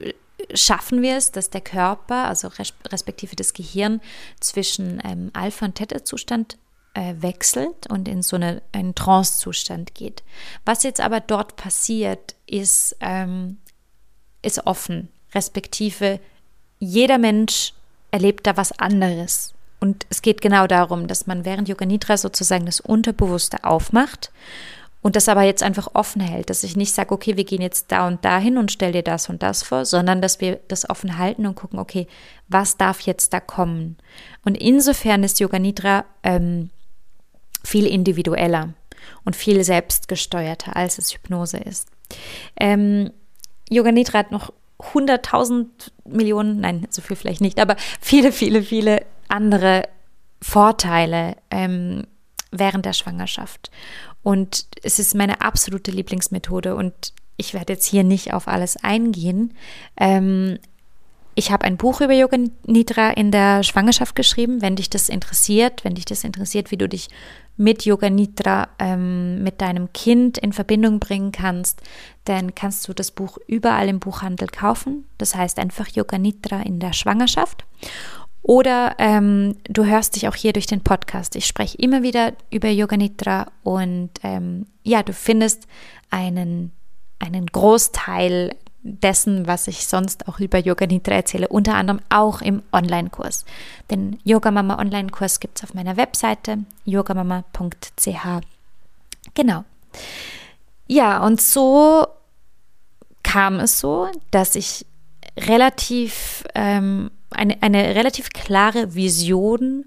äh, 0.00 0.12
schaffen 0.54 1.02
wir 1.02 1.16
es, 1.16 1.32
dass 1.32 1.50
der 1.50 1.60
Körper, 1.60 2.26
also 2.26 2.50
respektive 2.88 3.34
das 3.34 3.52
Gehirn, 3.52 4.00
zwischen 4.38 5.00
ähm, 5.04 5.30
Alpha- 5.32 5.66
und 5.66 5.74
Theta-Zustand 5.74 6.56
äh, 6.94 7.14
wechselt 7.18 7.88
und 7.88 8.08
in 8.08 8.22
so 8.22 8.36
eine, 8.36 8.62
einen 8.72 8.94
Trance-Zustand 8.94 9.94
geht. 9.94 10.22
Was 10.64 10.82
jetzt 10.82 11.00
aber 11.00 11.20
dort 11.20 11.56
passiert, 11.56 12.36
ist, 12.46 12.96
ähm, 13.00 13.58
ist 14.42 14.66
offen, 14.66 15.08
respektive 15.34 16.20
jeder 16.78 17.18
Mensch 17.18 17.74
erlebt 18.10 18.46
da 18.46 18.56
was 18.56 18.78
anderes. 18.78 19.54
Und 19.80 20.06
es 20.10 20.22
geht 20.22 20.40
genau 20.40 20.66
darum, 20.66 21.06
dass 21.06 21.26
man 21.26 21.44
während 21.44 21.68
Yoga 21.68 21.86
Nidra 21.86 22.16
sozusagen 22.16 22.66
das 22.66 22.80
Unterbewusste 22.80 23.64
aufmacht 23.64 24.30
und 25.02 25.16
das 25.16 25.28
aber 25.28 25.42
jetzt 25.42 25.62
einfach 25.62 25.88
offen 25.94 26.20
hält, 26.20 26.50
dass 26.50 26.62
ich 26.62 26.76
nicht 26.76 26.92
sage, 26.92 27.12
okay, 27.12 27.36
wir 27.36 27.44
gehen 27.44 27.62
jetzt 27.62 27.90
da 27.90 28.06
und 28.06 28.22
dahin 28.24 28.58
und 28.58 28.70
stell 28.70 28.92
dir 28.92 29.02
das 29.02 29.30
und 29.30 29.42
das 29.42 29.62
vor, 29.62 29.86
sondern 29.86 30.20
dass 30.20 30.40
wir 30.40 30.60
das 30.68 30.88
offen 30.88 31.16
halten 31.16 31.46
und 31.46 31.54
gucken, 31.54 31.78
okay, 31.78 32.06
was 32.48 32.76
darf 32.76 33.00
jetzt 33.00 33.32
da 33.32 33.40
kommen? 33.40 33.96
Und 34.44 34.56
insofern 34.56 35.24
ist 35.24 35.40
Yoga 35.40 35.58
Nidra 35.58 36.04
ähm, 36.22 36.68
viel 37.64 37.86
individueller 37.86 38.74
und 39.24 39.36
viel 39.36 39.64
selbstgesteuerter, 39.64 40.76
als 40.76 40.98
es 40.98 41.14
Hypnose 41.14 41.58
ist. 41.58 41.88
Ähm, 42.56 43.10
Yoga 43.70 43.92
Nidra 43.92 44.18
hat 44.18 44.30
noch 44.30 44.52
100.000 44.78 45.66
Millionen, 46.04 46.60
nein, 46.60 46.86
so 46.90 47.02
viel 47.02 47.16
vielleicht 47.16 47.40
nicht, 47.40 47.58
aber 47.60 47.76
viele, 48.00 48.32
viele, 48.32 48.62
viele 48.62 49.04
andere 49.28 49.88
Vorteile 50.42 51.36
ähm, 51.50 52.06
während 52.50 52.84
der 52.84 52.92
Schwangerschaft. 52.92 53.70
Und 54.22 54.66
es 54.82 54.98
ist 54.98 55.14
meine 55.14 55.40
absolute 55.40 55.90
Lieblingsmethode 55.90 56.74
und 56.74 57.12
ich 57.36 57.54
werde 57.54 57.72
jetzt 57.74 57.86
hier 57.86 58.04
nicht 58.04 58.34
auf 58.34 58.48
alles 58.48 58.76
eingehen. 58.76 59.54
Ähm, 59.96 60.58
ich 61.34 61.50
habe 61.50 61.64
ein 61.64 61.76
Buch 61.76 62.00
über 62.00 62.12
Yoga 62.12 62.36
Nidra 62.66 63.10
in 63.10 63.30
der 63.30 63.62
Schwangerschaft 63.62 64.14
geschrieben. 64.14 64.62
Wenn 64.62 64.76
dich 64.76 64.90
das 64.90 65.08
interessiert, 65.08 65.84
wenn 65.84 65.94
dich 65.94 66.04
das 66.04 66.24
interessiert, 66.24 66.70
wie 66.70 66.76
du 66.76 66.88
dich 66.88 67.08
mit 67.56 67.84
Yoga 67.84 68.10
Nidra 68.10 68.68
ähm, 68.78 69.42
mit 69.42 69.60
deinem 69.60 69.92
Kind 69.92 70.38
in 70.38 70.52
Verbindung 70.52 70.98
bringen 70.98 71.30
kannst, 71.30 71.82
dann 72.24 72.54
kannst 72.54 72.88
du 72.88 72.94
das 72.94 73.10
Buch 73.10 73.38
überall 73.46 73.88
im 73.88 74.00
Buchhandel 74.00 74.48
kaufen. 74.48 75.06
Das 75.18 75.34
heißt 75.34 75.58
einfach 75.58 75.88
Yoga 75.88 76.18
Nidra 76.18 76.62
in 76.62 76.80
der 76.80 76.92
Schwangerschaft. 76.92 77.64
Oder 78.42 78.96
ähm, 78.98 79.56
du 79.64 79.84
hörst 79.84 80.16
dich 80.16 80.26
auch 80.26 80.34
hier 80.34 80.52
durch 80.52 80.66
den 80.66 80.82
Podcast. 80.82 81.36
Ich 81.36 81.46
spreche 81.46 81.76
immer 81.78 82.02
wieder 82.02 82.32
über 82.50 82.68
Yoga 82.68 82.96
Nidra 82.96 83.52
und 83.62 84.10
ähm, 84.22 84.66
ja, 84.82 85.02
du 85.02 85.12
findest 85.12 85.66
einen, 86.08 86.72
einen 87.18 87.46
Großteil 87.46 88.56
dessen, 88.82 89.46
was 89.46 89.68
ich 89.68 89.86
sonst 89.86 90.28
auch 90.28 90.40
über 90.40 90.58
Yoga 90.58 90.86
Nidra 90.86 91.14
erzähle, 91.14 91.48
unter 91.48 91.74
anderem 91.74 92.00
auch 92.08 92.40
im 92.40 92.62
Online-Kurs. 92.72 93.44
Den 93.90 94.18
Yoga 94.24 94.50
Mama 94.50 94.78
Online-Kurs 94.78 95.40
gibt 95.40 95.58
es 95.58 95.64
auf 95.64 95.74
meiner 95.74 95.96
Webseite 95.96 96.58
yogamama.ch. 96.84 98.10
Genau. 99.34 99.64
Ja, 100.86 101.24
und 101.24 101.40
so 101.40 102.06
kam 103.22 103.60
es 103.60 103.78
so, 103.78 104.08
dass 104.30 104.54
ich 104.54 104.86
relativ 105.38 106.44
ähm, 106.54 107.10
eine, 107.30 107.62
eine 107.62 107.94
relativ 107.94 108.30
klare 108.30 108.94
Vision 108.94 109.84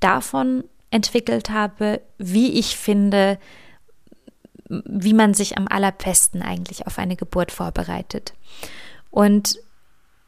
davon 0.00 0.64
entwickelt 0.90 1.48
habe, 1.48 2.02
wie 2.18 2.58
ich 2.58 2.76
finde, 2.76 3.38
wie 4.84 5.14
man 5.14 5.34
sich 5.34 5.56
am 5.58 5.68
allerbesten 5.68 6.42
eigentlich 6.42 6.86
auf 6.86 6.98
eine 6.98 7.16
Geburt 7.16 7.52
vorbereitet. 7.52 8.32
Und 9.10 9.58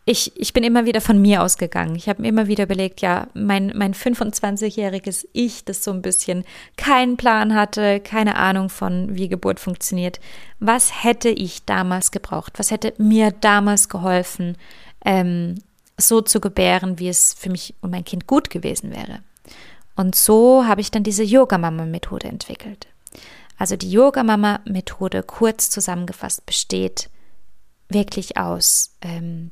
ich, 0.06 0.38
ich 0.38 0.52
bin 0.52 0.64
immer 0.64 0.84
wieder 0.84 1.00
von 1.00 1.20
mir 1.20 1.42
ausgegangen. 1.42 1.96
Ich 1.96 2.10
habe 2.10 2.20
mir 2.20 2.28
immer 2.28 2.46
wieder 2.46 2.64
überlegt, 2.64 3.00
ja, 3.00 3.28
mein, 3.32 3.72
mein 3.74 3.94
25-jähriges 3.94 5.26
Ich, 5.32 5.64
das 5.64 5.82
so 5.82 5.92
ein 5.92 6.02
bisschen 6.02 6.44
keinen 6.76 7.16
Plan 7.16 7.54
hatte, 7.54 8.00
keine 8.00 8.36
Ahnung 8.36 8.68
von, 8.68 9.14
wie 9.14 9.28
Geburt 9.28 9.60
funktioniert. 9.60 10.20
Was 10.60 11.04
hätte 11.04 11.30
ich 11.30 11.64
damals 11.64 12.10
gebraucht? 12.10 12.58
Was 12.58 12.70
hätte 12.70 12.92
mir 12.98 13.30
damals 13.30 13.88
geholfen, 13.88 14.58
ähm, 15.06 15.54
so 15.96 16.20
zu 16.20 16.38
gebären, 16.38 16.98
wie 16.98 17.08
es 17.08 17.32
für 17.32 17.48
mich 17.48 17.74
und 17.80 17.90
mein 17.90 18.04
Kind 18.04 18.26
gut 18.26 18.50
gewesen 18.50 18.90
wäre? 18.90 19.20
Und 19.96 20.14
so 20.14 20.66
habe 20.66 20.82
ich 20.82 20.90
dann 20.90 21.02
diese 21.02 21.22
Yoga-Mama-Methode 21.22 22.28
entwickelt. 22.28 22.88
Also 23.58 23.76
die 23.76 23.90
Yoga-Mama-Methode 23.90 25.22
kurz 25.22 25.70
zusammengefasst 25.70 26.44
besteht 26.46 27.10
wirklich 27.88 28.36
aus 28.36 28.96
ähm, 29.02 29.50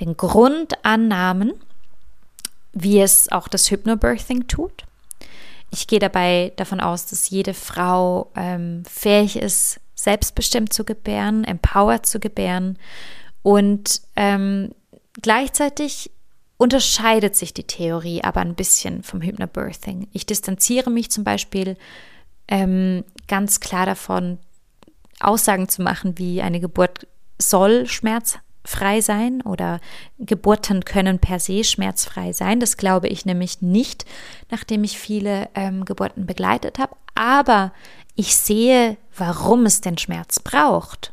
den 0.00 0.16
Grundannahmen, 0.16 1.52
wie 2.72 3.00
es 3.00 3.30
auch 3.30 3.48
das 3.48 3.70
Hypnobirthing 3.70 4.48
tut. 4.48 4.84
Ich 5.70 5.86
gehe 5.86 5.98
dabei 5.98 6.52
davon 6.56 6.80
aus, 6.80 7.06
dass 7.06 7.30
jede 7.30 7.54
Frau 7.54 8.30
ähm, 8.36 8.82
fähig 8.88 9.36
ist, 9.36 9.80
selbstbestimmt 9.94 10.72
zu 10.72 10.84
gebären, 10.84 11.44
empowered 11.44 12.06
zu 12.06 12.20
gebären 12.20 12.78
und 13.42 14.02
ähm, 14.16 14.74
gleichzeitig 15.20 16.10
unterscheidet 16.56 17.36
sich 17.36 17.54
die 17.54 17.66
Theorie 17.66 18.22
aber 18.22 18.40
ein 18.40 18.54
bisschen 18.54 19.02
vom 19.02 19.20
Hypnobirthing. 19.20 20.08
Ich 20.12 20.26
distanziere 20.26 20.90
mich 20.90 21.10
zum 21.10 21.24
Beispiel 21.24 21.76
ähm, 22.48 23.04
ganz 23.28 23.60
klar 23.60 23.86
davon, 23.86 24.38
Aussagen 25.20 25.68
zu 25.68 25.82
machen, 25.82 26.18
wie 26.18 26.42
eine 26.42 26.60
Geburt 26.60 27.06
soll 27.38 27.86
schmerzfrei 27.86 29.00
sein 29.00 29.42
oder 29.42 29.80
Geburten 30.18 30.84
können 30.84 31.18
per 31.18 31.38
se 31.38 31.64
schmerzfrei 31.64 32.32
sein. 32.32 32.60
Das 32.60 32.76
glaube 32.76 33.08
ich 33.08 33.24
nämlich 33.24 33.62
nicht, 33.62 34.04
nachdem 34.50 34.84
ich 34.84 34.98
viele 34.98 35.48
ähm, 35.54 35.84
Geburten 35.84 36.26
begleitet 36.26 36.78
habe. 36.78 36.96
Aber 37.14 37.72
ich 38.14 38.36
sehe, 38.36 38.96
warum 39.16 39.66
es 39.66 39.80
den 39.80 39.98
Schmerz 39.98 40.40
braucht. 40.40 41.12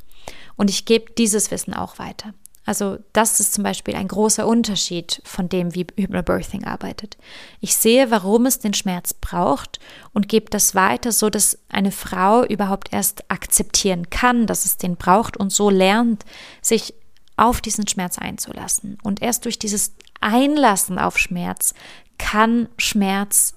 Und 0.56 0.70
ich 0.70 0.86
gebe 0.86 1.12
dieses 1.14 1.52
Wissen 1.52 1.74
auch 1.74 2.00
weiter. 2.00 2.34
Also 2.70 3.00
das 3.14 3.40
ist 3.40 3.56
zum 3.56 3.64
Beispiel 3.64 3.96
ein 3.96 4.08
großer 4.08 4.46
Unterschied 4.46 5.24
von 5.26 5.50
dem, 5.50 5.74
wie 5.74 5.88
Hypnobirthing 5.98 6.66
arbeitet. 6.66 7.18
Ich 7.62 7.76
sehe, 7.76 8.12
warum 8.12 8.46
es 8.46 8.60
den 8.60 8.76
Schmerz 8.76 9.12
braucht 9.16 9.80
und 10.14 10.30
gebe 10.30 10.52
das 10.52 10.76
weiter, 10.76 11.12
so 11.12 11.32
dass 11.32 11.58
eine 11.70 11.92
Frau 11.92 12.46
überhaupt 12.46 12.94
erst 12.94 13.32
akzeptieren 13.32 14.12
kann, 14.12 14.46
dass 14.46 14.66
es 14.66 14.78
den 14.78 14.98
braucht 14.98 15.36
und 15.36 15.52
so 15.52 15.72
lernt, 15.72 16.26
sich 16.62 16.94
auf 17.38 17.60
diesen 17.60 17.88
Schmerz 17.88 18.20
einzulassen. 18.20 19.00
Und 19.02 19.24
erst 19.24 19.46
durch 19.46 19.58
dieses 19.58 19.96
Einlassen 20.22 21.00
auf 21.00 21.18
Schmerz 21.18 21.74
kann 22.20 22.70
Schmerz 22.78 23.56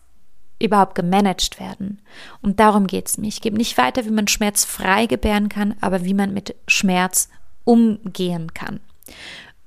überhaupt 0.59 0.94
gemanagt 0.94 1.61
werden. 1.61 2.01
Und 2.40 2.61
darum 2.61 2.87
geht 2.87 3.09
es 3.09 3.18
mir. 3.18 3.29
Ich 3.29 3.42
gebe 3.42 3.59
nicht 3.59 3.77
weiter, 3.77 4.07
wie 4.07 4.11
man 4.11 4.27
Schmerz 4.27 4.64
frei 4.64 5.05
gebären 5.05 5.51
kann, 5.51 5.75
aber 5.83 6.03
wie 6.03 6.14
man 6.14 6.33
mit 6.33 6.55
Schmerz 6.66 7.29
umgehen 7.64 8.55
kann 8.55 8.81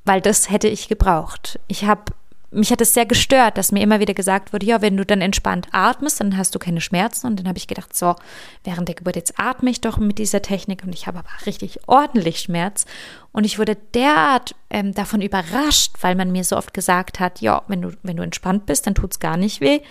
weil 0.04 0.22
das 0.22 0.50
hätte 0.50 0.68
ich 0.68 0.88
gebraucht. 0.88 1.60
Ich 1.68 1.86
habe 1.86 2.14
mich 2.56 2.72
hat 2.72 2.82
es 2.82 2.94
sehr 2.94 3.06
gestört, 3.06 3.58
dass 3.58 3.72
mir 3.72 3.82
immer 3.82 4.00
wieder 4.00 4.14
gesagt 4.14 4.54
wurde, 4.54 4.66
ja, 4.66 4.82
wenn 4.82 4.96
du 4.96 5.06
dann 5.06 5.22
entspannt 5.22 5.68
atmest, 5.72 6.22
dann 6.22 6.38
hast 6.38 6.56
du 6.56 6.60
keine 6.60 6.80
Schmerzen. 6.80 7.28
Und 7.28 7.40
dann 7.40 7.48
habe 7.48 7.58
ich 7.58 7.68
gedacht, 7.68 7.96
so, 7.96 8.16
während 8.64 8.88
der 8.88 8.96
Geburt 8.96 9.18
jetzt 9.18 9.38
atme 9.38 9.70
ich 9.70 9.82
doch 9.82 9.98
mit 9.98 10.20
dieser 10.20 10.42
Technik 10.42 10.84
und 10.84 10.94
ich 10.96 11.06
habe 11.06 11.20
aber 11.20 11.30
richtig 11.46 11.80
ordentlich 11.88 12.40
Schmerz. 12.40 12.86
Und 13.32 13.44
ich 13.44 13.60
wurde 13.60 13.76
derart 13.94 14.56
ähm, 14.70 14.94
davon 14.94 15.22
überrascht, 15.22 15.96
weil 16.02 16.16
man 16.16 16.32
mir 16.32 16.44
so 16.44 16.56
oft 16.56 16.74
gesagt 16.74 17.20
hat, 17.20 17.42
ja, 17.42 17.62
wenn 17.68 17.82
du, 17.82 17.92
wenn 18.04 18.18
du 18.18 18.24
entspannt 18.24 18.66
bist, 18.66 18.88
dann 18.88 18.96
tut 18.96 19.12
es 19.12 19.20
gar 19.20 19.38
nicht 19.38 19.60
weh. 19.60 19.82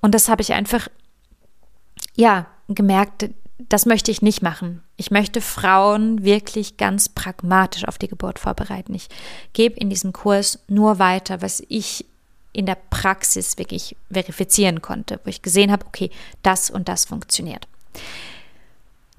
Und 0.00 0.14
das 0.14 0.28
habe 0.28 0.42
ich 0.42 0.52
einfach, 0.52 0.88
ja, 2.14 2.46
gemerkt, 2.68 3.30
das 3.68 3.86
möchte 3.86 4.10
ich 4.10 4.22
nicht 4.22 4.42
machen. 4.42 4.82
Ich 4.96 5.10
möchte 5.10 5.40
Frauen 5.40 6.24
wirklich 6.24 6.76
ganz 6.76 7.08
pragmatisch 7.08 7.84
auf 7.84 7.98
die 7.98 8.08
Geburt 8.08 8.38
vorbereiten. 8.38 8.94
Ich 8.94 9.08
gebe 9.52 9.78
in 9.78 9.90
diesem 9.90 10.12
Kurs 10.12 10.58
nur 10.68 10.98
weiter, 10.98 11.42
was 11.42 11.62
ich 11.68 12.04
in 12.52 12.66
der 12.66 12.78
Praxis 12.90 13.58
wirklich 13.58 13.96
verifizieren 14.10 14.82
konnte, 14.82 15.20
wo 15.24 15.30
ich 15.30 15.42
gesehen 15.42 15.70
habe, 15.70 15.86
okay, 15.86 16.10
das 16.42 16.70
und 16.70 16.88
das 16.88 17.04
funktioniert. 17.04 17.68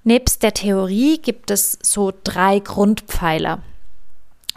Nebst 0.04 0.44
der 0.44 0.54
Theorie 0.54 1.20
gibt 1.20 1.52
es 1.52 1.78
so 1.82 2.12
drei 2.24 2.60
Grundpfeiler. 2.60 3.62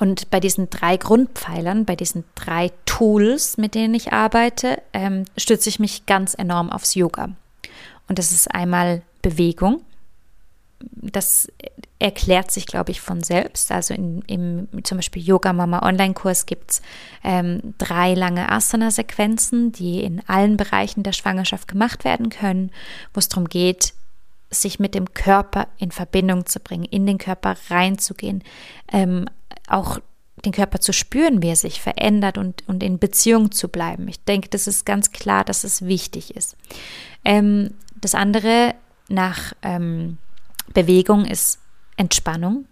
und 0.01 0.29
bei 0.31 0.41
diesen 0.41 0.71
drei 0.71 0.97
Grundpfeilern, 0.97 1.85
bei 1.85 1.95
diesen 1.95 2.25
drei 2.35 2.73
Tools, 2.85 3.59
mit 3.59 3.77
denen 3.77 3.95
ich 3.95 4.13
arbeite, 4.13 4.83
ähm, 4.93 5.25
stütze 5.37 5.69
ich 5.69 5.79
mich 5.79 6.05
ganz 6.07 6.35
enorm 6.35 6.69
aufs 6.71 6.97
Yoga. 6.97 7.29
Und 8.09 8.19
das 8.19 8.33
ist 8.33 8.53
einmal 8.53 9.03
Bewegung. 9.25 9.83
Das 10.93 11.49
erklärt 11.99 12.51
sich, 12.51 12.67
glaube 12.67 12.91
ich, 12.91 13.01
von 13.01 13.23
selbst. 13.23 13.73
Also 13.73 13.95
in, 13.95 14.23
im 14.27 14.85
zum 14.85 14.99
Beispiel 14.99 15.23
Yoga 15.23 15.55
Mama 15.55 15.83
Online-Kurs 15.83 16.45
gibt 16.45 16.73
es 16.73 16.83
ähm, 17.25 17.75
drei 17.79 18.13
lange 18.13 18.53
Asana-Sequenzen, 18.53 19.73
die 19.73 20.03
in 20.03 20.21
allen 20.27 20.59
Bereichen 20.59 21.03
der 21.03 21.13
Schwangerschaft 21.13 21.69
gemacht 21.69 22.05
werden 22.05 22.29
können, 22.29 22.71
wo 23.15 23.19
es 23.19 23.31
darum 23.31 23.49
geht, 23.49 23.95
sich 24.51 24.79
mit 24.79 24.95
dem 24.95 25.15
Körper 25.15 25.69
in 25.79 25.91
Verbindung 25.91 26.45
zu 26.45 26.61
bringen, 26.61 26.85
in 26.85 27.07
den 27.07 27.19
Körper 27.19 27.57
reinzugehen, 27.71 28.45
ähm, 28.93 29.25
auch 29.67 30.01
den 30.45 30.53
Körper 30.53 30.81
zu 30.81 30.93
spüren, 30.93 31.43
wie 31.43 31.49
er 31.49 31.57
sich 31.57 31.81
verändert 31.81 32.37
und, 32.37 32.69
und 32.69 32.83
in 32.83 32.99
Beziehung 32.99 33.51
zu 33.51 33.69
bleiben. 33.69 34.07
Ich 34.09 34.23
denke, 34.25 34.51
das 34.51 34.67
ist 34.67 34.85
ganz 34.85 35.11
klar, 35.11 35.45
dass 35.45 35.65
es 35.65 35.87
wichtig 35.87 36.37
ist. 36.37 36.57
Ähm, 37.25 37.71
das 37.99 38.15
andere 38.15 38.75
nach 39.09 39.53
ähm, 39.63 40.19
Bewegung 40.73 41.25
ist 41.25 41.59
Entspannung. 41.97 42.67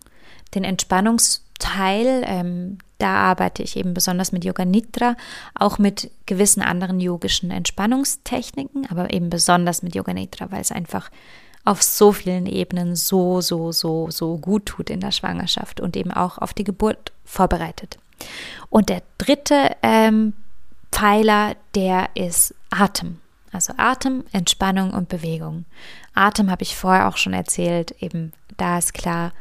Den 0.55 0.65
Entspannungsteil, 0.65 2.23
ähm, 2.27 2.79
da 2.99 3.15
arbeite 3.15 3.63
ich 3.63 3.77
eben 3.77 3.95
besonders 3.95 4.33
mit 4.33 4.45
Yoga 4.45 4.65
Nidra, 4.65 5.17
auch 5.55 5.79
mit 5.79 6.11
gewissen 6.27 6.63
anderen 6.63 7.01
yogischen 7.01 7.51
Entspannungstechniken, 7.51 8.87
aber 8.91 9.13
eben 9.13 9.31
besonders 9.31 9.83
mit 9.83 9.95
Yoga 9.95 10.13
Nidra, 10.13 10.51
weil 10.51 10.61
es 10.61 10.73
einfach 10.73 11.11
auf 11.65 11.83
so 11.83 12.13
vielen 12.13 12.47
Ebenen 12.47 12.97
so, 12.97 13.41
so, 13.41 13.73
so, 13.73 14.11
so 14.11 14.37
gut 14.37 14.67
tut 14.67 14.91
in 14.91 15.01
der 15.01 15.13
Schwangerschaft 15.13 15.81
und 15.81 15.97
eben 15.97 16.11
auch 16.11 16.39
auf 16.39 16.55
die 16.55 16.65
Geburt 16.65 17.13
vorbereitet. 17.25 17.99
Und 18.69 18.89
der 18.89 19.03
dritte 19.19 19.77
ähm, 19.83 20.35
Pfeiler, 20.91 21.57
der 21.75 22.11
ist 22.15 22.55
Atem. 22.71 23.22
Also 23.53 23.75
Atem, 23.77 24.25
Entspannung 24.33 24.93
und 24.93 25.09
Bewegung. 25.09 25.67
Atem 26.15 26.51
habe 26.51 26.63
ich 26.63 26.77
vorher 26.77 27.09
auch 27.09 27.19
schon 27.19 27.35
erzählt, 27.35 27.93
eben 28.01 28.33
da 28.57 28.79
ist 28.79 28.95
klar, 28.95 29.33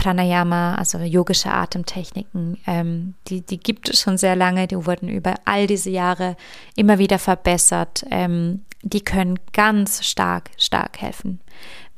Pranayama, 0.00 0.76
also 0.76 0.98
yogische 0.98 1.52
Atemtechniken, 1.52 2.56
ähm, 2.66 3.14
die, 3.28 3.42
die 3.42 3.58
gibt 3.58 3.90
es 3.90 4.00
schon 4.00 4.16
sehr 4.16 4.34
lange, 4.34 4.66
die 4.66 4.86
wurden 4.86 5.10
über 5.10 5.34
all 5.44 5.66
diese 5.66 5.90
Jahre 5.90 6.36
immer 6.74 6.98
wieder 6.98 7.18
verbessert. 7.18 8.04
Ähm, 8.10 8.64
die 8.82 9.02
können 9.02 9.38
ganz 9.52 10.02
stark, 10.06 10.52
stark 10.56 11.02
helfen. 11.02 11.40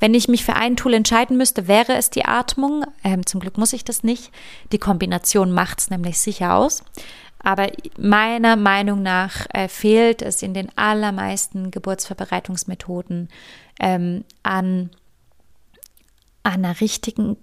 Wenn 0.01 0.13
ich 0.13 0.27
mich 0.27 0.43
für 0.43 0.55
ein 0.55 0.75
Tool 0.75 0.93
entscheiden 0.93 1.37
müsste, 1.37 1.69
wäre 1.69 1.93
es 1.93 2.09
die 2.09 2.25
Atmung. 2.25 2.83
Ähm, 3.05 3.25
zum 3.25 3.39
Glück 3.39 3.57
muss 3.57 3.71
ich 3.71 3.85
das 3.85 4.03
nicht. 4.03 4.33
Die 4.73 4.79
Kombination 4.79 5.53
macht 5.53 5.79
es 5.79 5.89
nämlich 5.89 6.19
sicher 6.19 6.55
aus. 6.55 6.83
Aber 7.39 7.71
meiner 7.97 8.57
Meinung 8.57 9.01
nach 9.01 9.45
äh, 9.53 9.69
fehlt 9.69 10.21
es 10.21 10.41
in 10.41 10.53
den 10.53 10.77
allermeisten 10.77 11.71
Geburtsvorbereitungsmethoden 11.71 13.29
ähm, 13.79 14.25
an, 14.43 14.89
an 16.43 16.65
einer 16.65 16.81
richtigen 16.81 17.37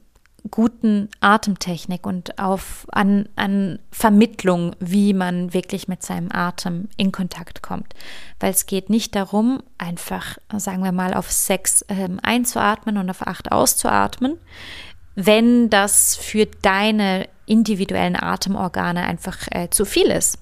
guten 0.51 1.09
Atemtechnik 1.21 2.07
und 2.07 2.39
auf 2.39 2.87
an, 2.93 3.29
an 3.37 3.79
Vermittlung, 3.91 4.75
wie 4.79 5.13
man 5.13 5.53
wirklich 5.53 5.89
mit 5.89 6.03
seinem 6.03 6.31
Atem 6.33 6.89
in 6.97 7.13
Kontakt 7.13 7.63
kommt. 7.63 7.95
Weil 8.39 8.51
es 8.51 8.67
geht 8.67 8.91
nicht 8.91 9.15
darum, 9.15 9.63
einfach, 9.79 10.39
sagen 10.57 10.85
wir 10.85 10.93
mal, 10.93 11.15
auf 11.15 11.31
sechs 11.31 11.85
ähm, 11.89 12.21
einzuatmen 12.23 12.97
und 12.97 13.11
auf 13.11 13.27
acht 13.27 13.53
auszuatmen, 13.53 14.39
wenn 15.15 15.71
das 15.71 16.17
für 16.17 16.47
deine 16.47 17.29
individuellen 17.47 18.17
Atemorgane 18.17 19.03
einfach 19.03 19.37
äh, 19.51 19.69
zu 19.71 19.85
viel 19.85 20.07
ist. 20.07 20.39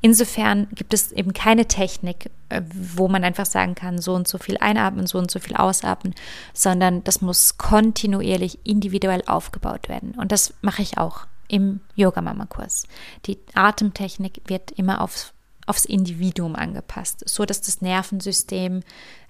Insofern 0.00 0.68
gibt 0.74 0.94
es 0.94 1.12
eben 1.12 1.32
keine 1.32 1.66
Technik, 1.66 2.30
äh, 2.48 2.62
wo 2.72 3.08
man 3.08 3.24
einfach 3.24 3.46
sagen 3.46 3.74
kann, 3.74 4.00
so 4.00 4.14
und 4.14 4.28
so 4.28 4.38
viel 4.38 4.58
einatmen, 4.58 5.06
so 5.06 5.18
und 5.18 5.30
so 5.30 5.38
viel 5.38 5.56
ausatmen, 5.56 6.14
sondern 6.52 7.04
das 7.04 7.20
muss 7.20 7.58
kontinuierlich 7.58 8.60
individuell 8.64 9.22
aufgebaut 9.26 9.88
werden. 9.88 10.14
Und 10.16 10.32
das 10.32 10.54
mache 10.62 10.82
ich 10.82 10.98
auch 10.98 11.26
im 11.48 11.80
Yoga 11.94 12.20
Mama 12.20 12.46
Kurs. 12.46 12.86
Die 13.26 13.38
Atemtechnik 13.54 14.42
wird 14.46 14.72
immer 14.72 15.00
aufs, 15.00 15.32
aufs 15.66 15.84
Individuum 15.84 16.56
angepasst, 16.56 17.28
so 17.28 17.44
dass 17.44 17.60
das 17.60 17.80
Nervensystem 17.80 18.82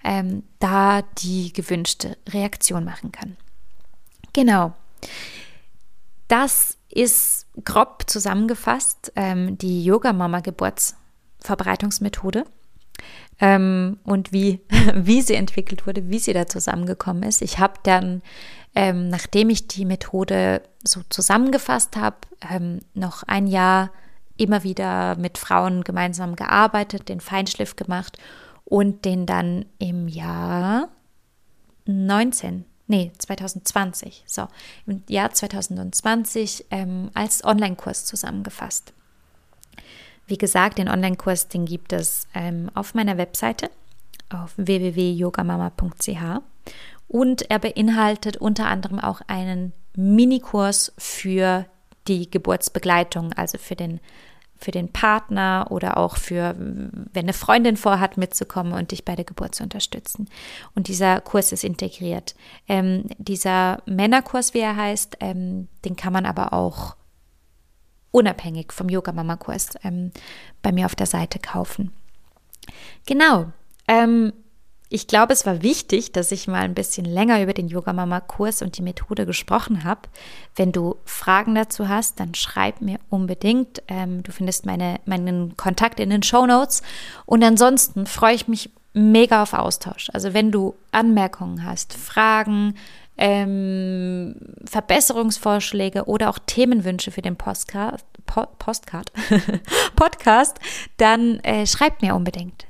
ähm, 0.03 0.43
da 0.59 1.01
die 1.19 1.53
gewünschte 1.53 2.17
Reaktion 2.29 2.83
machen 2.83 3.11
kann. 3.11 3.37
Genau. 4.33 4.73
Das 6.27 6.77
ist 6.89 7.47
grob 7.63 8.03
zusammengefasst 8.07 9.11
ähm, 9.15 9.57
die 9.57 9.83
Yoga-Mama-Geburtsverbreitungsmethode 9.83 12.45
ähm, 13.39 13.99
und 14.03 14.31
wie, 14.31 14.61
wie 14.95 15.21
sie 15.21 15.35
entwickelt 15.35 15.85
wurde, 15.87 16.09
wie 16.09 16.19
sie 16.19 16.33
da 16.33 16.47
zusammengekommen 16.47 17.23
ist. 17.23 17.41
Ich 17.41 17.59
habe 17.59 17.73
dann, 17.83 18.21
ähm, 18.75 19.09
nachdem 19.09 19.49
ich 19.49 19.67
die 19.67 19.85
Methode 19.85 20.61
so 20.83 21.01
zusammengefasst 21.09 21.97
habe, 21.97 22.17
ähm, 22.49 22.79
noch 22.93 23.23
ein 23.23 23.47
Jahr 23.47 23.91
immer 24.37 24.63
wieder 24.63 25.17
mit 25.17 25.37
Frauen 25.37 25.83
gemeinsam 25.83 26.35
gearbeitet, 26.35 27.09
den 27.09 27.19
Feinschliff 27.19 27.75
gemacht 27.75 28.17
und 28.65 29.05
den 29.05 29.25
dann 29.25 29.65
im 29.79 30.07
Jahr 30.07 30.89
19 31.85 32.65
nee, 32.87 33.11
2020, 33.17 34.23
so, 34.25 34.47
im 34.85 35.03
Jahr 35.07 35.31
2020 35.31 36.65
ähm, 36.71 37.11
als 37.13 37.43
Online-Kurs 37.43 38.05
zusammengefasst. 38.05 38.93
Wie 40.25 40.37
gesagt, 40.37 40.77
den 40.77 40.89
Online-Kurs, 40.89 41.47
den 41.47 41.65
gibt 41.65 41.93
es 41.93 42.27
ähm, 42.33 42.69
auf 42.73 42.93
meiner 42.93 43.17
Webseite 43.17 43.69
auf 44.29 44.53
www.yogamama.ch 44.57 46.41
und 47.07 47.49
er 47.49 47.59
beinhaltet 47.59 48.37
unter 48.37 48.67
anderem 48.67 48.99
auch 48.99 49.21
einen 49.27 49.71
Minikurs 49.95 50.93
für 50.97 51.65
die 52.07 52.29
Geburtsbegleitung, 52.29 53.33
also 53.33 53.57
für 53.57 53.75
den 53.75 53.99
für 54.59 54.71
den 54.71 54.91
Partner 54.91 55.67
oder 55.69 55.97
auch 55.97 56.17
für, 56.17 56.55
wenn 56.57 57.23
eine 57.25 57.33
Freundin 57.33 57.77
vorhat, 57.77 58.17
mitzukommen 58.17 58.73
und 58.73 58.91
dich 58.91 59.05
bei 59.05 59.15
der 59.15 59.25
Geburt 59.25 59.55
zu 59.55 59.63
unterstützen. 59.63 60.29
Und 60.75 60.87
dieser 60.87 61.21
Kurs 61.21 61.51
ist 61.51 61.63
integriert. 61.63 62.35
Ähm, 62.67 63.05
dieser 63.17 63.81
Männerkurs, 63.85 64.53
wie 64.53 64.59
er 64.59 64.75
heißt, 64.75 65.17
ähm, 65.19 65.67
den 65.85 65.95
kann 65.95 66.13
man 66.13 66.25
aber 66.25 66.53
auch 66.53 66.95
unabhängig 68.11 68.71
vom 68.71 68.89
Yoga-Mama-Kurs 68.89 69.75
ähm, 69.83 70.11
bei 70.61 70.71
mir 70.71 70.85
auf 70.85 70.95
der 70.95 71.05
Seite 71.05 71.39
kaufen. 71.39 71.91
Genau. 73.05 73.51
Ich 74.89 75.07
glaube, 75.07 75.33
es 75.33 75.45
war 75.45 75.61
wichtig, 75.63 76.13
dass 76.13 76.31
ich 76.31 76.47
mal 76.47 76.61
ein 76.61 76.73
bisschen 76.73 77.05
länger 77.05 77.41
über 77.43 77.53
den 77.53 77.67
Yoga 77.67 77.91
Mama 77.91 78.21
Kurs 78.21 78.61
und 78.61 78.77
die 78.77 78.81
Methode 78.81 79.25
gesprochen 79.25 79.83
habe. 79.83 80.01
Wenn 80.55 80.71
du 80.71 80.95
Fragen 81.03 81.55
dazu 81.55 81.89
hast, 81.89 82.19
dann 82.19 82.33
schreib 82.35 82.81
mir 82.81 82.99
unbedingt. 83.09 83.83
Ähm, 83.89 84.23
du 84.23 84.31
findest 84.31 84.65
meine, 84.65 84.99
meinen 85.05 85.57
Kontakt 85.57 85.99
in 85.99 86.09
den 86.09 86.23
Show 86.23 86.45
Notes. 86.45 86.83
Und 87.25 87.43
ansonsten 87.43 88.05
freue 88.05 88.35
ich 88.35 88.47
mich 88.47 88.69
mega 88.93 89.43
auf 89.43 89.53
Austausch. 89.53 90.09
Also 90.13 90.33
wenn 90.33 90.51
du 90.51 90.75
Anmerkungen 90.91 91.65
hast, 91.65 91.93
Fragen, 91.93 92.75
ähm, 93.17 94.35
Verbesserungsvorschläge 94.65 96.05
oder 96.05 96.29
auch 96.29 96.39
Themenwünsche 96.39 97.11
für 97.11 97.21
den 97.21 97.35
Postcard, 97.35 98.03
po 98.25 98.45
Postcard, 98.59 99.11
Podcast, 99.95 100.59
dann 100.97 101.39
äh, 101.41 101.65
schreib 101.67 102.01
mir 102.01 102.15
unbedingt. 102.15 102.67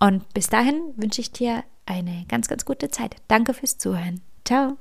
Und 0.00 0.32
bis 0.32 0.48
dahin 0.48 0.94
wünsche 0.96 1.20
ich 1.20 1.32
dir 1.32 1.64
eine 1.86 2.24
ganz, 2.28 2.48
ganz 2.48 2.64
gute 2.64 2.90
Zeit. 2.90 3.16
Danke 3.28 3.54
fürs 3.54 3.78
Zuhören. 3.78 4.20
Ciao. 4.44 4.76